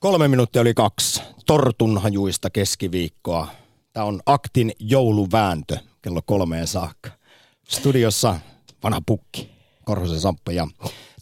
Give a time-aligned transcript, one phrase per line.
[0.00, 1.22] Kolme minuuttia oli kaksi.
[1.46, 3.48] Tortunhajuista keskiviikkoa.
[3.92, 7.10] Tämä on Aktin jouluvääntö kello kolmeen saakka.
[7.68, 8.40] Studiossa
[8.82, 9.50] vanha pukki,
[9.84, 10.66] Korhosen Samppa ja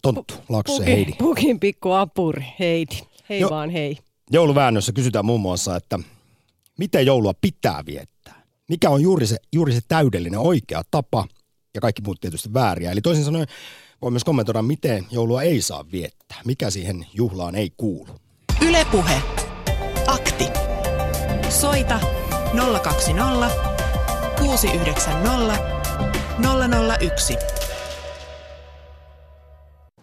[0.03, 1.13] Tonttu, Laaksosen Pukin, Heidi.
[1.19, 2.97] pukin pikku apuri, Heidi.
[3.29, 3.99] Hei Jo- vaan hei.
[4.31, 5.99] Jouluväännössä kysytään muun muassa, että
[6.79, 8.43] miten joulua pitää viettää?
[8.69, 11.27] Mikä on juuri se, juuri se täydellinen oikea tapa
[11.75, 12.91] ja kaikki muut tietysti vääriä.
[12.91, 13.47] Eli toisin sanoen
[14.03, 16.41] voi myös kommentoida, miten joulua ei saa viettää.
[16.45, 18.11] Mikä siihen juhlaan ei kuulu.
[18.69, 19.23] Ylepuhe.
[20.07, 20.49] Akti.
[21.49, 22.01] Soita
[22.83, 23.51] 020
[24.39, 25.59] 690
[27.01, 27.37] 001.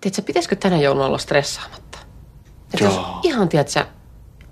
[0.02, 1.98] Tiedätkö, pitäisikö tänä jouluna olla stressaamatta?
[2.74, 3.20] Että jos Joo.
[3.24, 3.86] ihan, tiedätkö,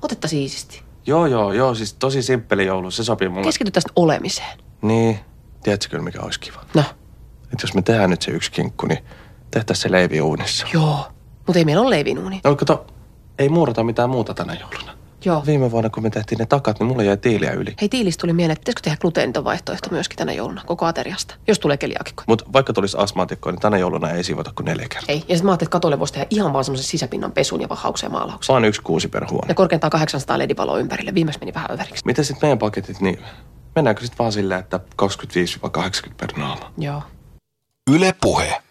[0.01, 0.83] otettaisiin siististi.
[1.05, 3.43] Joo, joo, joo, siis tosi simppeli joulu, se sopii mulle.
[3.43, 4.59] Keskity tästä olemiseen.
[4.81, 5.19] Niin,
[5.63, 6.61] tiedätkö kyllä mikä olisi kiva?
[6.73, 6.81] No,
[7.43, 8.99] Että jos me tehdään nyt se yksi kinkku, niin
[9.51, 10.67] tehtäisiin se leivi uunissa.
[10.73, 11.07] joo.
[11.47, 12.41] Mutta ei meillä ole leivinuuni.
[12.43, 12.85] No kato,
[13.39, 14.99] ei muurata mitään muuta tänä jouluna.
[15.25, 15.43] Joo.
[15.45, 17.75] Viime vuonna, kun me tehtiin ne takat, niin mulle jäi tiiliä yli.
[17.81, 21.59] Hei, tiilistä tuli mieleen, että pitäisikö tehdä gluteeniton vaihtoehto myöskin tänä jouluna, koko ateriasta, jos
[21.59, 22.23] tulee keliaakikko.
[22.27, 25.05] Mutta vaikka tulisi astmaatikkoa, niin tänä jouluna ei siivota kuin neljä kertaa.
[25.13, 27.69] Ei, ja sitten mä ajattelin, että katolle voisi tehdä ihan vaan semmoisen sisäpinnan pesun ja
[27.69, 28.53] vahauksen ja maalauksen.
[28.53, 29.45] Vaan yksi kuusi per huone.
[29.47, 31.13] Ja korkeintaan 800 ledivaloa ympärille.
[31.13, 32.05] Viimeksi meni vähän överiksi.
[32.05, 33.19] Miten sitten meidän paketit, niin
[33.75, 36.71] mennäänkö sitten vaan silleen, että 25-80 per naama?
[36.77, 37.01] Joo.
[37.91, 38.61] Yle Puhe.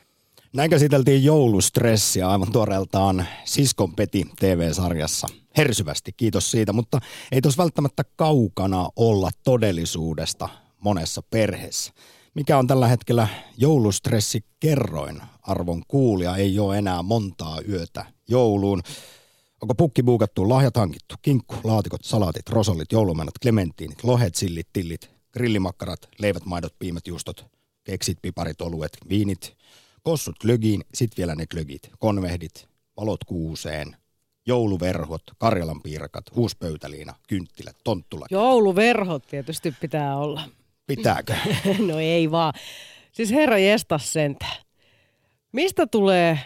[0.53, 5.27] Näin käsiteltiin joulustressiä aivan tuoreeltaan Siskon Peti TV-sarjassa.
[5.57, 7.01] Hersyvästi, kiitos siitä, mutta
[7.33, 10.49] ei tos välttämättä kaukana olla todellisuudesta
[10.81, 11.93] monessa perheessä.
[12.35, 15.21] Mikä on tällä hetkellä joulustressi kerroin?
[15.43, 18.83] Arvon kuulija ei ole enää montaa yötä jouluun.
[19.63, 26.09] Onko pukki buukattu, lahjat hankittu, kinkku, laatikot, salaatit, rosollit, joulumenot, klementtiinit, lohet, sillit, tillit, grillimakkarat,
[26.19, 27.47] leivät, maidot, piimät, juustot,
[27.85, 29.57] keksit, piparit, oluet, viinit,
[30.03, 33.97] kossut glögiin, sit vielä ne glögit, konvehdit, valot kuuseen,
[34.47, 38.27] jouluverhot, Karjalan piirakat, huuspöytäliina, kynttilät, tonttula.
[38.31, 40.43] Jouluverhot tietysti pitää olla.
[40.87, 41.35] Pitääkö?
[41.89, 42.53] no ei vaan.
[43.13, 44.47] Siis herra jestas sentä.
[45.53, 46.39] Mistä tulee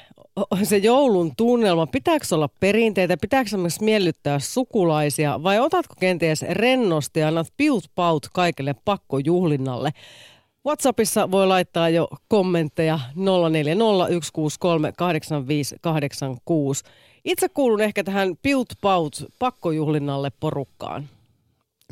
[0.63, 1.87] se joulun tunnelma?
[1.87, 3.17] Pitääkö olla perinteitä?
[3.17, 5.43] Pitääkö myös miellyttää sukulaisia?
[5.43, 9.91] Vai otatko kenties rennosti ja annat piut paut kaikille pakkojuhlinnalle?
[10.67, 13.23] WhatsAppissa voi laittaa jo kommentteja 0401638586.
[17.25, 21.09] Itse kuulun ehkä tähän piut paut pakkojuhlinnalle porukkaan.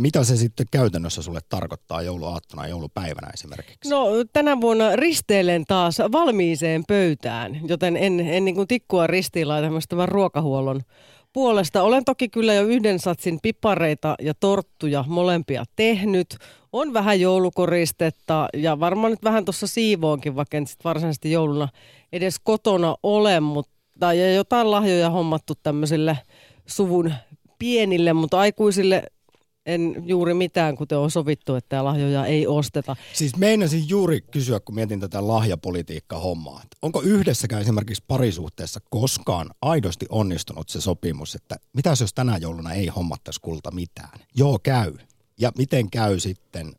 [0.00, 3.90] Mitä se sitten käytännössä sulle tarkoittaa jouluaattona ja joulupäivänä esimerkiksi?
[3.90, 10.06] No tänä vuonna risteilen taas valmiiseen pöytään, joten en, en niin kuin tikkua ristiin laita
[10.06, 10.80] ruokahuollon
[11.32, 11.82] puolesta.
[11.82, 16.36] Olen toki kyllä jo yhden satsin pipareita ja torttuja molempia tehnyt.
[16.72, 21.68] On vähän joulukoristetta ja varmaan nyt vähän tuossa siivoonkin, vaikka en sit varsinaisesti jouluna
[22.12, 26.18] edes kotona ole, mutta ja jotain lahjoja hommattu tämmöisille
[26.66, 27.14] suvun
[27.58, 29.02] pienille, mutta aikuisille
[29.66, 32.96] en juuri mitään, kuten on sovittu, että lahjoja ei osteta.
[33.12, 36.62] Siis meinasin juuri kysyä, kun mietin tätä lahjapolitiikka-hommaa.
[36.82, 42.86] Onko yhdessäkään esimerkiksi parisuhteessa koskaan aidosti onnistunut se sopimus, että mitäs jos tänä jouluna ei
[42.86, 44.20] hommattaisi kulta mitään?
[44.36, 44.92] Joo, käy.
[45.40, 46.72] Ja miten käy sitten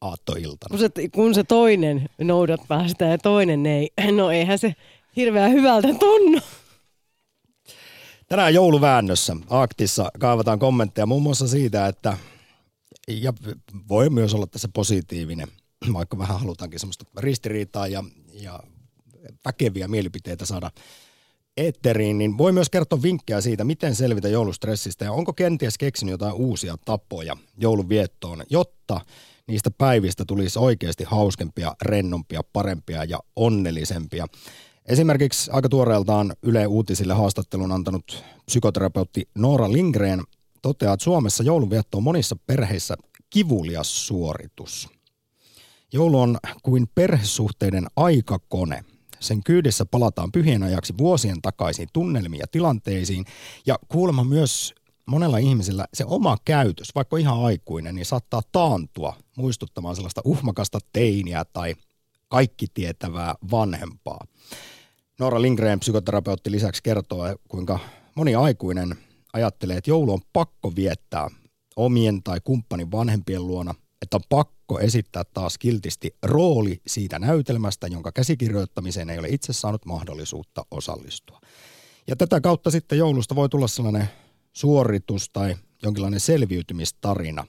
[0.00, 0.68] aattoiltana?
[0.70, 4.74] Kun se, kun se toinen noudattaa sitä ja toinen ei, no eihän se
[5.16, 6.40] hirveän hyvältä tunnu.
[8.28, 12.16] Tänään jouluväännössä Aktissa kaivataan kommentteja muun muassa siitä, että
[13.08, 13.32] ja
[13.88, 15.48] voi myös olla tässä positiivinen,
[15.92, 18.60] vaikka vähän halutaankin semmoista ristiriitaa ja, ja
[19.44, 20.70] väkeviä mielipiteitä saada
[21.56, 26.34] eetteriin, niin voi myös kertoa vinkkejä siitä, miten selvitä joulustressistä ja onko kenties keksinyt jotain
[26.34, 29.00] uusia tapoja jouluviettoon, jotta
[29.46, 34.26] niistä päivistä tulisi oikeasti hauskempia, rennompia, parempia ja onnellisempia.
[34.86, 40.22] Esimerkiksi aika tuoreeltaan Yle Uutisille haastattelun antanut psykoterapeutti Noora Lindgren
[40.62, 42.96] toteaa, että Suomessa joulunvietto on monissa perheissä
[43.30, 44.88] kivulias suoritus.
[45.92, 48.84] Joulu on kuin perhesuhteiden aikakone.
[49.20, 53.24] Sen kyydissä palataan pyhien ajaksi vuosien takaisin tunnelmiin ja tilanteisiin.
[53.66, 54.74] Ja kuulemma myös
[55.06, 61.44] monella ihmisellä se oma käytös, vaikka ihan aikuinen, niin saattaa taantua muistuttamaan sellaista uhmakasta teiniä
[61.44, 61.74] tai
[62.28, 64.26] kaikki tietävää vanhempaa.
[65.20, 67.78] Noora Lindgren, psykoterapeutti, lisäksi kertoo, kuinka
[68.14, 68.96] moni aikuinen
[69.32, 71.30] ajattelee, että joulu on pakko viettää
[71.76, 78.12] omien tai kumppanin vanhempien luona, että on pakko esittää taas kiltisti rooli siitä näytelmästä, jonka
[78.12, 81.40] käsikirjoittamiseen ei ole itse saanut mahdollisuutta osallistua.
[82.06, 84.08] Ja tätä kautta sitten joulusta voi tulla sellainen
[84.52, 87.46] suoritus tai jonkinlainen selviytymistarina,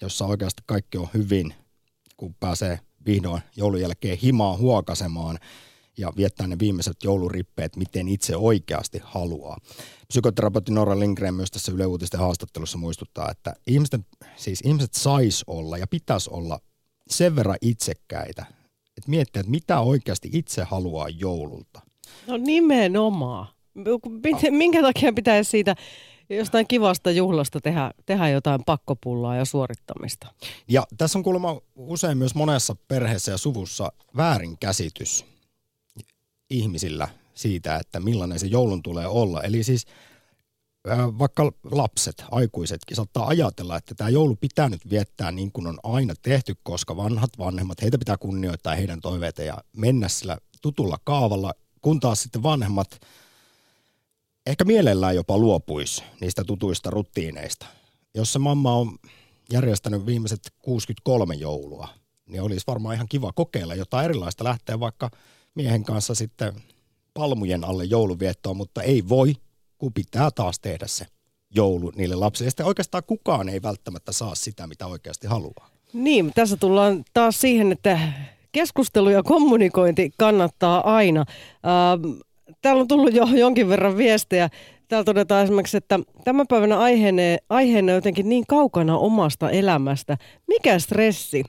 [0.00, 1.54] jossa oikeasti kaikki on hyvin,
[2.16, 5.38] kun pääsee vihdoin joulun jälkeen himaa huokasemaan
[5.98, 9.58] ja viettää ne viimeiset joulurippeet, miten itse oikeasti haluaa.
[10.08, 14.00] Psykoterapeutti Nora Lindgren myös tässä Yle Uutisten haastattelussa muistuttaa, että ihmiset,
[14.36, 16.58] siis ihmiset sais olla ja pitäisi olla
[17.08, 18.46] sen verran itsekkäitä,
[18.96, 21.80] että miettiä, että mitä oikeasti itse haluaa joululta.
[22.26, 23.46] No nimenomaan.
[24.50, 25.76] Minkä takia pitäisi siitä
[26.30, 30.26] jostain kivasta juhlasta tehdä, tehdä jotain pakkopullaa ja suorittamista?
[30.68, 35.24] Ja tässä on kuulemma usein myös monessa perheessä ja suvussa väärinkäsitys
[36.52, 39.42] ihmisillä siitä, että millainen se joulun tulee olla.
[39.42, 39.86] Eli siis
[41.18, 46.14] vaikka lapset, aikuisetkin saattaa ajatella, että tämä joulu pitää nyt viettää niin kuin on aina
[46.22, 52.00] tehty, koska vanhat vanhemmat, heitä pitää kunnioittaa heidän toiveita ja mennä sillä tutulla kaavalla, kun
[52.00, 53.00] taas sitten vanhemmat
[54.46, 57.66] ehkä mielellään jopa luopuisi niistä tutuista rutiineista.
[58.14, 58.98] Jos se mamma on
[59.52, 61.88] järjestänyt viimeiset 63 joulua,
[62.26, 65.10] niin olisi varmaan ihan kiva kokeilla jotain erilaista, lähteä vaikka
[65.54, 66.52] miehen kanssa sitten
[67.14, 69.34] palmujen alle jouluviettoon, mutta ei voi,
[69.78, 71.06] kun pitää taas tehdä se
[71.54, 72.46] joulu niille lapsille.
[72.46, 75.70] Ja sitten oikeastaan kukaan ei välttämättä saa sitä, mitä oikeasti haluaa.
[75.92, 77.98] Niin, tässä tullaan taas siihen, että
[78.52, 81.20] keskustelu ja kommunikointi kannattaa aina.
[81.20, 82.20] Ähm,
[82.62, 84.48] täällä on tullut jo jonkin verran viestejä.
[84.88, 90.16] Täällä todetaan esimerkiksi, että tämän päivänä aiheena, aiheena jotenkin niin kaukana omasta elämästä.
[90.48, 91.44] Mikä stressi?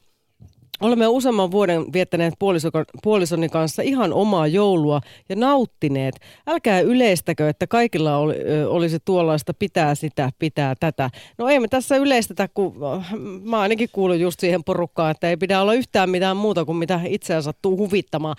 [0.83, 2.33] Olemme useamman vuoden viettäneet
[3.03, 6.15] puolisoni kanssa ihan omaa joulua ja nauttineet.
[6.47, 8.35] Älkää yleistäkö, että kaikilla oli,
[8.68, 11.09] olisi tuollaista pitää sitä, pitää tätä.
[11.38, 12.75] No ei me tässä yleistetä, kun
[13.44, 17.00] mä ainakin kuulun just siihen porukkaan, että ei pidä olla yhtään mitään muuta kuin mitä
[17.07, 18.35] itseä sattuu huvittamaan.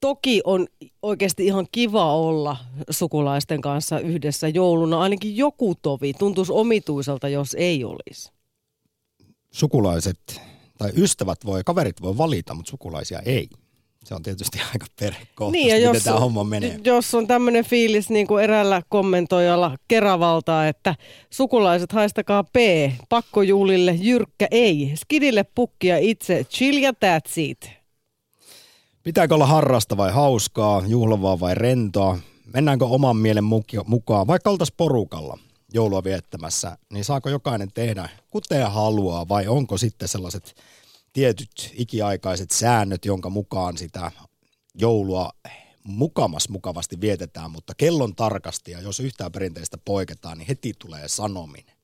[0.00, 0.66] Toki on
[1.02, 2.56] oikeasti ihan kiva olla
[2.90, 5.00] sukulaisten kanssa yhdessä jouluna.
[5.00, 8.32] Ainakin joku tovi tuntuisi omituiselta, jos ei olisi.
[9.50, 10.40] Sukulaiset
[10.84, 13.48] tai ystävät voi, kaverit voi valita, mutta sukulaisia ei.
[14.04, 16.80] Se on tietysti aika perhekohtaisesti, niin, jos, miten tämä homma menee.
[16.84, 20.94] Jos on tämmöinen fiilis niin kuin eräällä kommentoijalla Keravalta, että
[21.30, 22.56] sukulaiset haistakaa P,
[23.08, 27.70] pakkojuhlille jyrkkä ei, skidille pukkia itse, chill ja that's it.
[29.02, 32.18] Pitääkö olla harrasta vai hauskaa, juhlavaa vai rentoa?
[32.54, 33.44] Mennäänkö oman mielen
[33.86, 35.38] mukaan, vaikka oltaisiin porukalla?
[35.74, 40.54] Joulua viettämässä, niin saako jokainen tehdä kuten haluaa vai onko sitten sellaiset
[41.12, 44.10] tietyt ikiaikaiset säännöt, jonka mukaan sitä
[44.74, 45.30] joulua
[45.84, 51.76] mukamas mukavasti vietetään, mutta kellon tarkasti ja jos yhtään perinteistä poiketaan, niin heti tulee sanominen.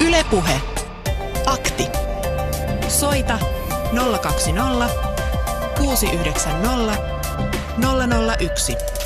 [0.00, 0.60] Ylepuhe.
[1.46, 1.86] Akti.
[2.88, 3.38] Soita
[4.22, 4.88] 020
[5.78, 7.14] 690
[8.40, 9.03] 001.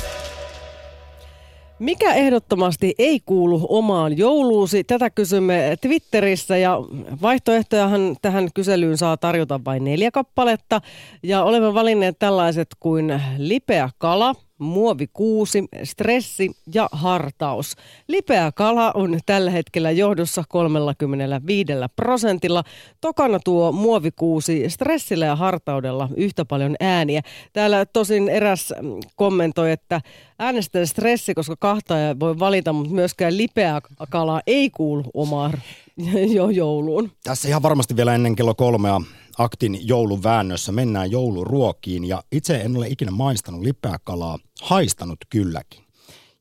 [1.79, 4.83] Mikä ehdottomasti ei kuulu omaan jouluusi?
[4.83, 6.77] Tätä kysymme Twitterissä ja
[7.21, 10.81] vaihtoehtojahan tähän kyselyyn saa tarjota vain neljä kappaletta.
[11.23, 17.75] Ja olemme valinneet tällaiset kuin lipeä kala– muovikuusi, stressi ja hartaus.
[18.07, 22.63] Lipeä kala on tällä hetkellä johdossa 35 prosentilla.
[23.01, 27.21] Tokana tuo muovikuusi stressillä ja hartaudella yhtä paljon ääniä.
[27.53, 28.73] Täällä tosin eräs
[29.15, 30.01] kommentoi, että
[30.39, 35.53] äänestän stressi, koska kahta ei voi valita, mutta myöskään lipeä kala ei kuulu omaan
[36.35, 37.11] jo jouluun.
[37.23, 39.01] Tässä ihan varmasti vielä ennen kello kolmea
[39.39, 43.61] aktin jouluväännössä mennään jouluruokiin ja itse en ole ikinä maistanut
[44.03, 45.83] kalaa, haistanut kylläkin.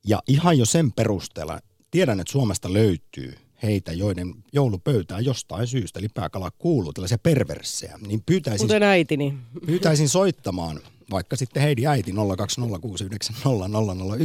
[0.07, 1.61] Ja ihan jo sen perusteella
[1.91, 7.99] tiedän, että Suomesta löytyy heitä, joiden joulupöytään jostain syystä lipääkala kuuluu, tällaisia perverssejä.
[8.07, 9.35] Niin pyytäisin, Kuten äitini.
[9.67, 12.17] Pyytäisin soittamaan vaikka sitten Heidi äiti 020690001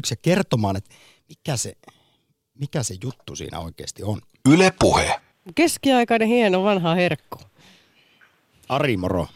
[0.09, 0.95] ja kertomaan, että
[1.29, 1.73] mikä se,
[2.59, 4.21] mikä se juttu siinä oikeasti on.
[4.49, 5.19] Yle Puhe.
[5.55, 7.39] Keskiaikainen hieno vanha herkku.
[8.69, 9.27] Ari, moro.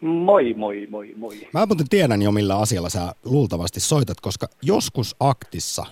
[0.00, 1.48] Moi, moi, moi, moi.
[1.54, 5.86] Mä muuten tiedän jo, millä asialla sä luultavasti soitat, koska joskus aktissa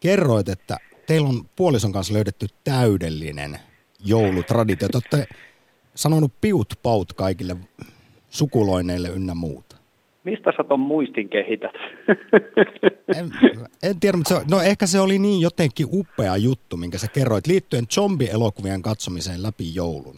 [0.00, 3.58] kerroit, että teillä on puolison kanssa löydetty täydellinen
[4.04, 4.88] joulutraditio.
[4.88, 5.34] Te olette
[5.94, 7.56] sanonut piut paut kaikille
[8.30, 9.76] sukuloineille ynnä muuta.
[10.24, 11.72] Mistä sä ton muistin kehität?
[13.18, 13.30] en,
[13.82, 17.46] en tiedä, mutta se, no ehkä se oli niin jotenkin upea juttu, minkä sä kerroit
[17.46, 20.16] liittyen zombielokuvien katsomiseen läpi joulun.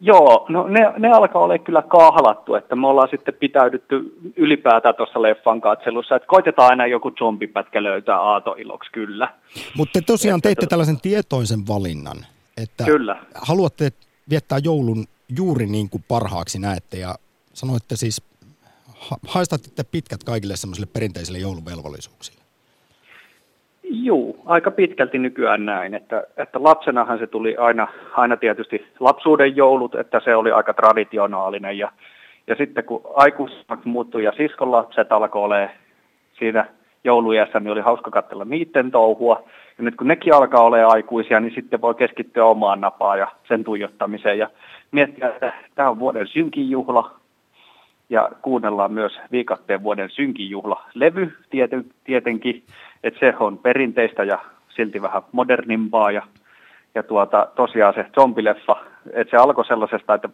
[0.00, 5.22] Joo, no ne, ne alkaa olla kyllä kahlattu, että me ollaan sitten pitäydytty ylipäätään tuossa
[5.22, 9.28] leffan katselussa, että koitetaan aina joku zombipätkä löytää aatoiloksi, kyllä.
[9.76, 10.70] Mutta te tosiaan että teitte tota...
[10.70, 12.16] tällaisen tietoisen valinnan,
[12.56, 13.16] että kyllä.
[13.34, 13.90] haluatte
[14.30, 15.04] viettää joulun
[15.36, 17.14] juuri niin kuin parhaaksi näette ja
[17.52, 18.22] sanoitte siis,
[19.26, 22.45] haistatte pitkät kaikille semmoisille perinteisille jouluvelvollisuuksille.
[23.90, 29.94] Juu, aika pitkälti nykyään näin, että, että lapsenahan se tuli aina, aina tietysti lapsuuden joulut,
[29.94, 31.92] että se oli aika traditionaalinen ja,
[32.46, 35.70] Ja sitten kun aikuisemmaksi muuttui ja siskon lapset alkoi olemaan
[36.38, 36.66] siinä
[37.04, 39.42] joulujässä, niin oli hauska katsella niiden touhua.
[39.78, 43.64] Ja nyt kun nekin alkaa olla aikuisia, niin sitten voi keskittyä omaan napaan ja sen
[43.64, 44.50] tuijottamiseen ja
[44.92, 47.10] miettiä, että tämä on vuoden synkin juhla.
[48.10, 52.62] Ja kuunnellaan myös viikatteen vuoden synkin juhla levy tieten, tietenkin,
[53.04, 54.38] että se on perinteistä ja
[54.68, 56.10] silti vähän modernimpaa.
[56.10, 56.22] Ja,
[56.94, 58.76] ja tuota, tosiaan se zombileffa,
[59.12, 60.28] että se alkoi sellaisesta, että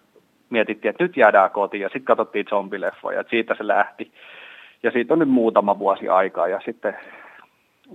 [0.51, 4.13] mietittiin, että nyt jäädään kotiin ja sitten katsottiin zombileffoja, että siitä se lähti.
[4.83, 6.97] Ja siitä on nyt muutama vuosi aikaa ja sitten,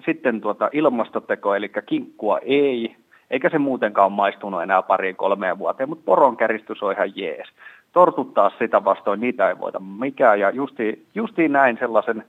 [0.06, 2.96] sitten tuota ilmastoteko, eli kinkkua ei,
[3.32, 7.48] eikä se muutenkaan maistunut enää pariin kolmeen vuoteen, mutta poronkäristys on ihan jees.
[7.94, 12.24] Tortuttaa sitä vastoin, niitä ei voida mikään ja justiin, justiin näin sellaisen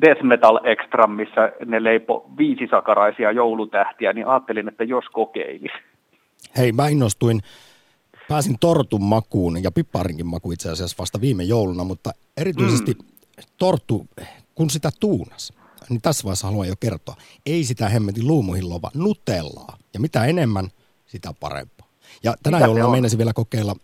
[0.00, 5.74] death metal extra, missä ne leipo viisisakaraisia joulutähtiä, niin ajattelin, että jos kokeilisi.
[6.56, 7.40] Hei, mä innostuin
[8.28, 13.06] pääsin tortun makuun ja pipparinkin makuun itse asiassa vasta viime jouluna, mutta erityisesti mm.
[13.58, 14.06] torttu,
[14.54, 15.52] kun sitä tuunas,
[15.88, 17.14] niin tässä vaiheessa haluan jo kertoa,
[17.46, 19.76] ei sitä hemmetin luumuhilloa, vaan nutellaa.
[19.94, 20.68] Ja mitä enemmän,
[21.06, 21.86] sitä parempaa.
[22.22, 23.76] Ja tänä mitä jouluna meinasin vielä kokeilla,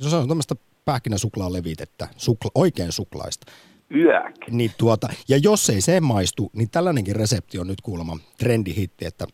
[0.00, 0.54] se on tämmöistä
[0.84, 3.52] pähkinäsuklaa levitettä, sukla, oikein suklaista.
[3.94, 4.50] Yök.
[4.50, 9.26] Niin tuota, ja jos ei se maistu, niin tällainenkin resepti on nyt kuulemma trendihitti, että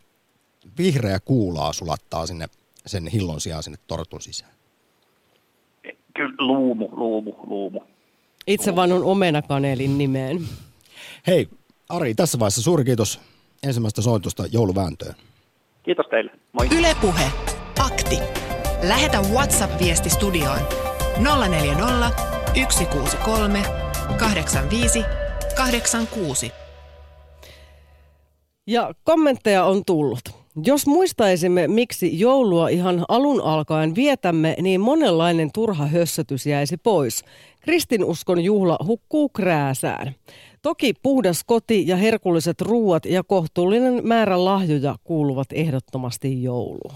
[0.77, 2.47] vihreä kuulaa sulattaa sinne
[2.85, 4.51] sen hillon sijaan sinne tortun sisään?
[6.15, 7.81] Kyllä luumu, luumu, luumu.
[8.47, 10.39] Itse vaan on omenakaneelin nimeen.
[11.27, 11.49] Hei,
[11.89, 13.21] Ari, tässä vaiheessa suuri kiitos
[13.63, 15.15] ensimmäistä soitosta jouluvääntöön.
[15.83, 16.31] Kiitos teille.
[16.53, 16.67] Moi.
[16.79, 17.31] Ylepuhe.
[17.79, 18.19] Akti.
[18.87, 20.59] Lähetä WhatsApp-viesti studioon
[21.49, 22.11] 040
[22.69, 23.86] 163
[24.17, 25.03] 85
[25.55, 26.51] 86.
[28.67, 30.21] Ja kommentteja on tullut.
[30.65, 37.23] Jos muistaisimme, miksi joulua ihan alun alkaen vietämme, niin monenlainen turha hössötys jäisi pois.
[37.61, 40.15] Kristinuskon juhla hukkuu krääsään.
[40.61, 46.95] Toki puhdas koti ja herkulliset ruuat ja kohtuullinen määrä lahjoja kuuluvat ehdottomasti jouluun.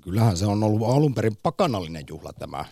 [0.00, 2.64] Kyllähän se on ollut alun perin pakanallinen juhla tämä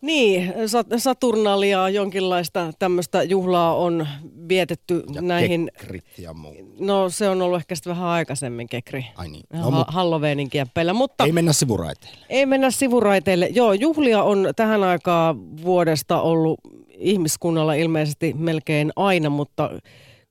[0.00, 0.54] niin,
[0.96, 4.06] Saturnalia, jonkinlaista tämmöistä juhlaa on
[4.48, 5.70] vietetty ja näihin...
[6.18, 6.54] ja muu.
[6.80, 9.06] No se on ollut ehkä sitten vähän aikaisemmin kekri.
[9.16, 9.44] Ai niin.
[9.52, 11.24] No, ha- Halloweenin kieppeillä, mutta...
[11.24, 12.26] Ei mennä sivuraiteille.
[12.28, 13.46] Ei mennä sivuraiteille.
[13.46, 16.60] Joo, juhlia on tähän aikaan vuodesta ollut
[16.98, 19.70] ihmiskunnalla ilmeisesti melkein aina, mutta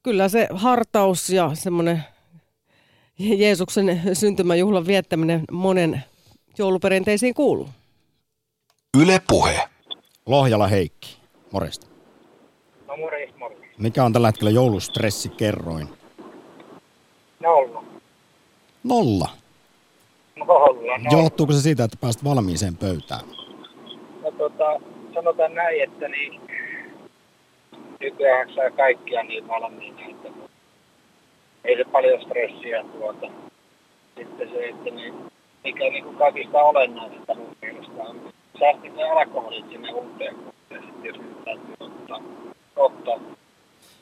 [0.03, 2.03] kyllä se hartaus ja semmoinen
[3.19, 6.03] Jeesuksen syntymäjuhlan viettäminen monen
[6.57, 7.69] jouluperinteisiin kuuluu.
[8.98, 9.69] Yle Puhe.
[10.25, 11.17] Lohjala Heikki,
[11.51, 11.88] morjesta.
[12.88, 13.65] No morjesta, morjesta.
[13.77, 15.89] Mikä on tällä hetkellä joulustressi kerroin?
[17.39, 17.84] Nolla.
[18.84, 19.29] Nolla?
[20.36, 21.22] Nolla, no.
[21.22, 23.22] Johtuuko se siitä, että pääst valmiiseen pöytään?
[24.24, 24.79] No tota,
[25.13, 26.41] sanotaan näin, että niin
[28.00, 30.29] nykyään saa kaikkia niin valmiina, että
[31.63, 33.27] ei se paljon stressiä tuota.
[34.17, 35.13] Sitten se, että niin,
[35.63, 40.35] mikä niin kuin kaikista olennaisinta mun mielestä on säästit ne alkoholit sinne uuteen
[41.03, 42.21] jos nyt täytyy ottaa,
[42.75, 43.19] ottaa.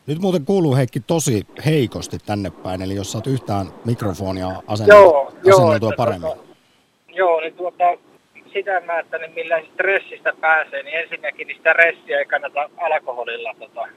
[0.07, 5.91] Nyt muuten kuuluu Heikki tosi heikosti tänne päin, eli jos saat yhtään mikrofonia asenneltua, joo,
[5.97, 6.21] paremmin.
[6.21, 6.43] Tuota,
[7.09, 7.83] joo, niin tuota,
[8.53, 13.55] sitä mä, että niin millä stressistä pääsee, niin ensinnäkin niin sitä stressiä ei kannata alkoholilla
[13.59, 13.87] tota,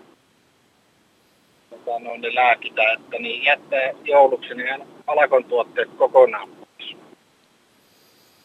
[1.71, 6.97] tota, no, niin lääkitä, että niin jättää jouluksi niin alkon tuotteet kokonaan pois.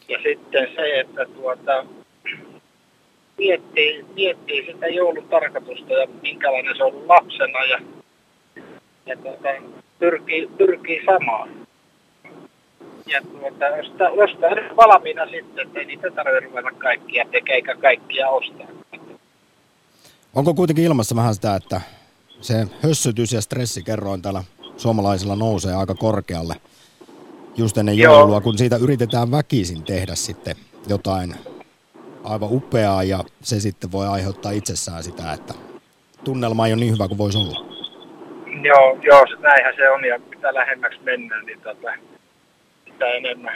[0.07, 1.85] Ja sitten se, että tuota,
[3.37, 7.79] miettii, miettii sitä joulun tarkoitusta ja minkälainen se on ollut lapsena ja,
[9.05, 9.49] ja tuota,
[9.99, 11.49] pyrkii, pyrkii samaan.
[13.07, 18.29] Ja tuota, ostaa, ostaa valmiina sitten, että ei niitä tarvitse ruveta kaikkia tekee eikä kaikkia
[18.29, 18.67] ostaa.
[20.33, 21.81] Onko kuitenkin ilmassa vähän sitä, että
[22.41, 24.43] se hössytys ja stressi kerroin täällä
[24.77, 26.55] suomalaisilla nousee aika korkealle
[27.57, 28.41] just ennen joulua, Joo.
[28.41, 30.55] kun siitä yritetään väkisin tehdä sitten
[30.87, 31.35] jotain
[32.25, 35.53] aivan upeaa ja se sitten voi aiheuttaa itsessään sitä, että
[36.23, 37.75] tunnelma ei ole niin hyvä kuin voisi olla.
[38.61, 41.93] Joo, joo se, näinhän se on ja mitä lähemmäksi mennään, niin tota,
[42.85, 43.55] sitä enemmän.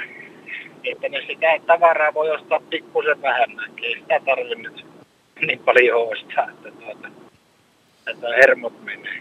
[0.83, 4.85] Että ne sitä tavaraa voi ostaa pikkusen vähemmänkin, ei sitä tarvitse nyt
[5.41, 7.07] niin paljon ostaa, että, tuota,
[8.07, 9.19] että hermot menee.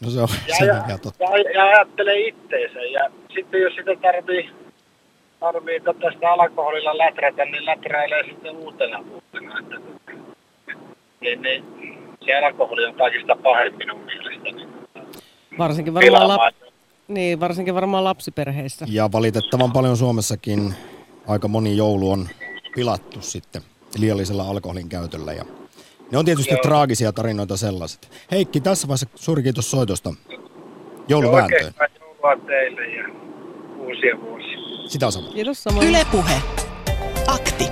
[0.00, 1.24] No se on, ja, se ja, on totta.
[1.24, 4.50] Ja, ja ajattelee itteensä ja sitten jos sitä tarvii
[5.44, 9.58] tarvii tota sitä alkoholilla läträtä, niin läträilee sitten uutena vuotena.
[9.58, 9.76] Että,
[11.20, 11.64] niin, niin,
[12.24, 14.68] se alkoholi on kaikista pahempi minun mielestäni.
[15.58, 16.54] Varsinkin varmaan, lap...
[17.08, 18.86] niin, varsinkin varmaan lapsiperheissä.
[18.88, 20.74] Ja valitettavan paljon Suomessakin
[21.28, 22.28] aika moni joulu on
[22.74, 23.62] pilattu sitten
[23.98, 25.32] liiallisella alkoholin käytöllä.
[25.32, 25.44] Ja
[26.12, 26.62] ne on tietysti Joo.
[26.62, 28.10] traagisia tarinoita sellaiset.
[28.30, 30.14] Heikki, tässä vaiheessa suuri kiitos soitosta
[31.08, 31.74] jouluvääntöön.
[31.80, 33.08] Oikein joulua teille ja
[33.78, 34.73] uusia vuosia.
[34.86, 35.28] Sitä sama.
[35.28, 35.88] Kiitos samoin.
[35.88, 36.42] Yle Puhe.
[37.26, 37.68] Akti.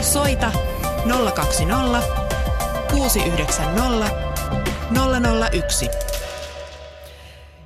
[0.00, 0.52] Soita
[1.34, 2.02] 020
[2.90, 4.10] 690
[5.52, 5.88] 001.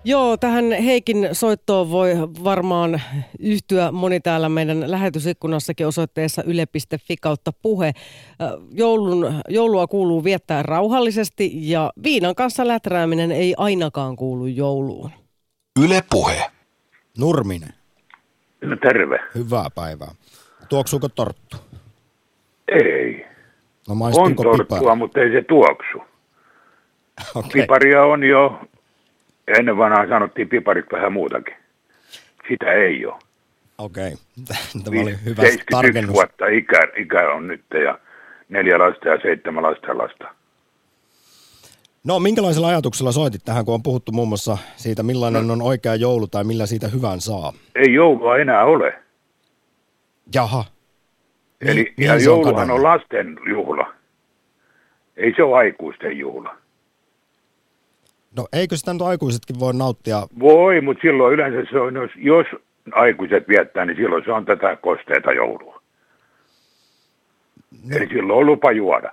[0.04, 2.14] Joo, tähän Heikin soittoon voi
[2.45, 3.02] varmaan
[3.38, 7.92] yhtyä moni täällä meidän lähetysikkunassakin osoitteessa yle.fi kautta puhe.
[8.73, 15.11] Joulun, joulua kuuluu viettää rauhallisesti ja viinan kanssa läträäminen ei ainakaan kuulu jouluun.
[15.85, 16.50] Yle Puhe.
[17.19, 17.75] Nurminen,
[18.62, 19.19] No terve.
[19.35, 20.11] hyvää päivää.
[20.69, 21.57] Tuoksuuko torttu?
[22.69, 23.26] Ei.
[23.88, 24.97] No On torttua, pipari?
[24.97, 25.99] mutta ei se tuoksu.
[27.35, 27.50] Okei.
[27.62, 28.61] Piparia on jo,
[29.59, 31.55] ennen vanhaa sanottiin piparit vähän muutakin.
[32.49, 33.14] Sitä ei ole.
[33.79, 34.12] Okei,
[34.85, 36.14] tämä oli hyvä 71 tarkennus.
[36.14, 37.99] vuotta ikä, ikä on nyt ja
[38.49, 40.35] neljä lasta ja seitsemän lasta lasta.
[42.05, 46.26] No minkälaisella ajatuksella soitit tähän, kun on puhuttu muun muassa siitä, millainen on oikea joulu
[46.26, 47.52] tai millä siitä hyvän saa?
[47.81, 48.95] Ei joulua enää ole.
[50.35, 50.65] Jaha.
[51.61, 52.77] Eli Mihin ja on jouluhan kadonnut?
[52.77, 53.93] on lasten juhla.
[55.17, 56.57] Ei se ole aikuisten juhla.
[58.37, 60.27] No eikö sitä nyt aikuisetkin voi nauttia?
[60.41, 62.47] Voi, mutta silloin yleensä se on, jos, jos
[62.93, 65.83] aikuiset viettää, niin silloin se on tätä kosteita joulua.
[67.85, 69.13] No, Eli silloin on lupa juoda.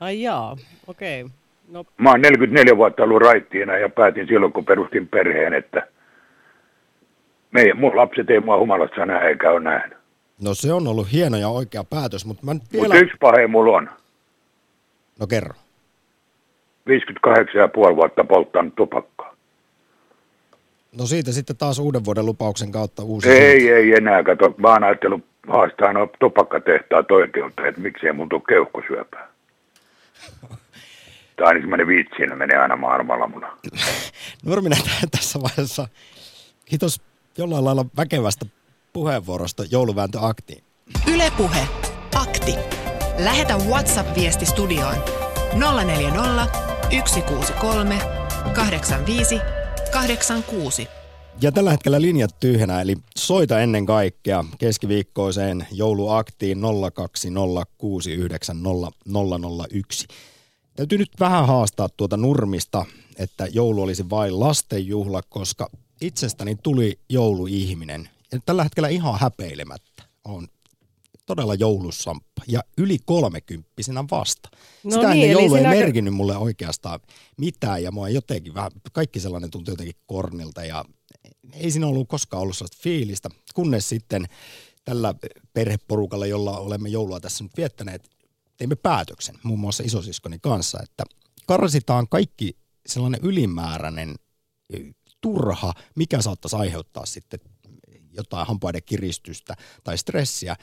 [0.00, 0.56] Ai jaa,
[0.86, 1.22] okei.
[1.22, 1.32] Okay.
[1.68, 5.86] No, Mä oon 44 vuotta ollut raittiina ja päätin silloin, kun perustin perheen, että
[7.50, 9.98] meidän, mun lapset ei mua humalassa näe eikä ole nähnyt.
[10.42, 12.84] no se on ollut hieno ja oikea päätös, mutta mä nyt vielä...
[12.84, 13.90] Mutta yksi pahe mulla on.
[15.20, 15.54] No kerro.
[16.88, 19.34] 58,5 vuotta polttanut tupakkaa.
[20.98, 23.76] No siitä sitten taas uuden vuoden lupauksen kautta uusi Ei, suunta.
[23.76, 24.22] ei enää.
[24.22, 29.28] Kato, mä oon ajatellut haastaa nuo tupakkatehtaat oikeuteen, että miksei mun tule keuhkosyöpää.
[31.36, 33.56] Tai niin semmoinen viitsi, siinä menee aina maailmalla muna.
[34.46, 34.78] Nurminen
[35.10, 35.88] tässä vaiheessa.
[36.64, 37.00] Kiitos
[37.40, 38.46] jollain lailla väkevästä
[38.92, 40.64] puheenvuorosta jouluvääntöaktiin.
[41.14, 41.68] Yle Puhe.
[42.14, 42.54] Akti.
[43.18, 44.94] Lähetä WhatsApp-viesti studioon
[45.84, 46.46] 040
[46.90, 47.98] 163
[48.54, 49.38] 85
[49.92, 50.88] 86.
[51.42, 56.62] Ja tällä hetkellä linjat tyhjänä, eli soita ennen kaikkea keskiviikkoiseen jouluaktiin 020690001.
[60.76, 62.86] Täytyy nyt vähän haastaa tuota nurmista,
[63.18, 68.08] että joulu olisi vain lastenjuhla, koska itsestäni tuli jouluihminen.
[68.32, 70.48] Ja tällä hetkellä ihan häpeilemättä on
[71.26, 74.48] todella joulusamppa ja yli kolmekymppisenä vasta.
[74.84, 77.00] No Sitä niin, joulu ei sinä- merkinnyt mulle oikeastaan
[77.36, 80.84] mitään ja mua jotenkin vähän, kaikki sellainen tuntui jotenkin kornilta ja
[81.52, 84.26] ei siinä ollut koskaan ollut sellaista fiilistä, kunnes sitten
[84.84, 85.14] tällä
[85.52, 88.10] perheporukalla, jolla olemme joulua tässä nyt viettäneet,
[88.56, 91.04] teimme päätöksen muun muassa isosiskoni kanssa, että
[91.46, 94.14] karsitaan kaikki sellainen ylimääräinen
[95.20, 97.40] turha, mikä saattaisi aiheuttaa sitten
[98.12, 100.56] jotain hampaiden kiristystä tai stressiä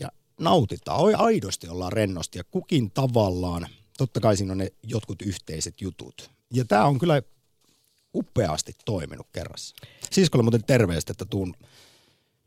[0.00, 0.08] ja
[0.40, 1.00] nautitaan.
[1.00, 3.66] Oi, aidosti ollaan rennosti ja kukin tavallaan,
[3.98, 6.30] totta kai siinä on ne jotkut yhteiset jutut.
[6.54, 7.22] Ja tämä on kyllä
[8.14, 9.76] upeasti toiminut kerrassa.
[10.10, 11.54] Siskolle muuten terveistä, että tuun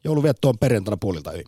[0.04, 1.44] jouluviettoon perjantaina puolilta yli.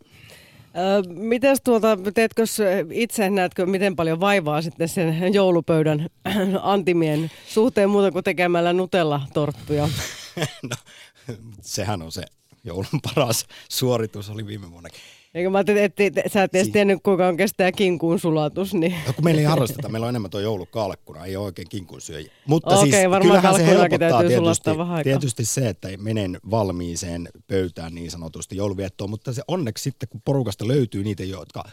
[0.75, 2.43] Ö, mites tuota, teetkö
[2.91, 6.09] itse, näetkö miten paljon vaivaa sitten sen joulupöydän
[6.61, 9.89] antimien suhteen muuta kuin tekemällä Nutella-torttuja?
[10.69, 10.75] no,
[11.61, 12.23] sehän on se
[12.63, 14.99] joulun paras suoritus, oli viime vuonnakin.
[15.37, 18.73] Eikö mä ajattelin, että et, sä et edes Si- tiennyt kuinka on kestää kinkuun sulatus,
[18.73, 22.01] niin No, kun meillä ei harrasteta, meillä on enemmän tuo joulukalkkuna, ei ole oikein kinkun
[22.01, 22.31] syöjä.
[22.45, 24.69] Mutta Okei, siis varmaan kyllähän se helpottaa täytyy tietysti,
[25.03, 30.67] tietysti se, että menen valmiiseen pöytään niin sanotusti jouluviettoon, mutta se onneksi sitten, kun porukasta
[30.67, 31.63] löytyy niitä, jotka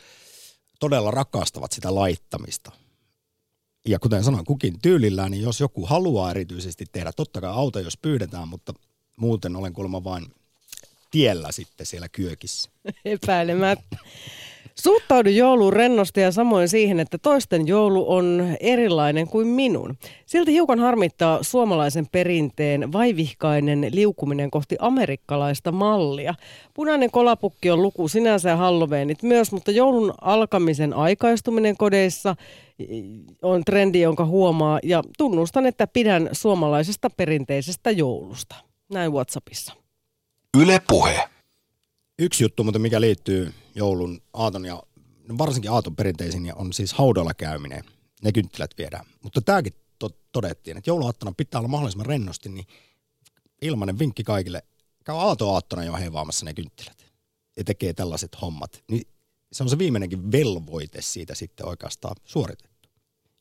[0.80, 2.72] todella rakastavat sitä laittamista.
[3.88, 7.96] Ja kuten sanoin, kukin tyylillään, niin jos joku haluaa erityisesti tehdä, totta kai auta, jos
[7.96, 8.74] pyydetään, mutta
[9.16, 10.26] muuten olen kuulemma vain
[11.14, 12.70] tiellä sitten siellä kyökissä.
[13.04, 13.96] epäilemättä.
[14.74, 19.96] Suhtaudu jouluun rennosti ja samoin siihen, että toisten joulu on erilainen kuin minun.
[20.26, 26.34] Silti hiukan harmittaa suomalaisen perinteen vaivihkainen liukuminen kohti amerikkalaista mallia.
[26.74, 32.36] Punainen kolapukki on luku sinänsä ja halloweenit myös, mutta joulun alkamisen aikaistuminen kodeissa
[33.42, 38.56] on trendi, jonka huomaa ja tunnustan, että pidän suomalaisesta perinteisestä joulusta.
[38.92, 39.83] Näin WhatsAppissa.
[40.54, 41.28] Yle Puhe.
[42.18, 44.82] Yksi juttu, mutta mikä liittyy joulun aaton ja
[45.28, 47.84] no varsinkin aaton perinteisiin, on siis haudalla käyminen.
[48.22, 49.06] Ne kynttilät viedään.
[49.22, 52.66] Mutta tämäkin to- todettiin, että jouluaattona pitää olla mahdollisimman rennosti, niin
[53.62, 54.62] ilmainen vinkki kaikille.
[55.04, 57.06] Käy aatoaattona jo heivaamassa ne kynttilät
[57.56, 58.82] ja tekee tällaiset hommat.
[58.90, 59.06] Niin
[59.52, 62.88] se on se viimeinenkin velvoite siitä sitten oikeastaan suoritettu.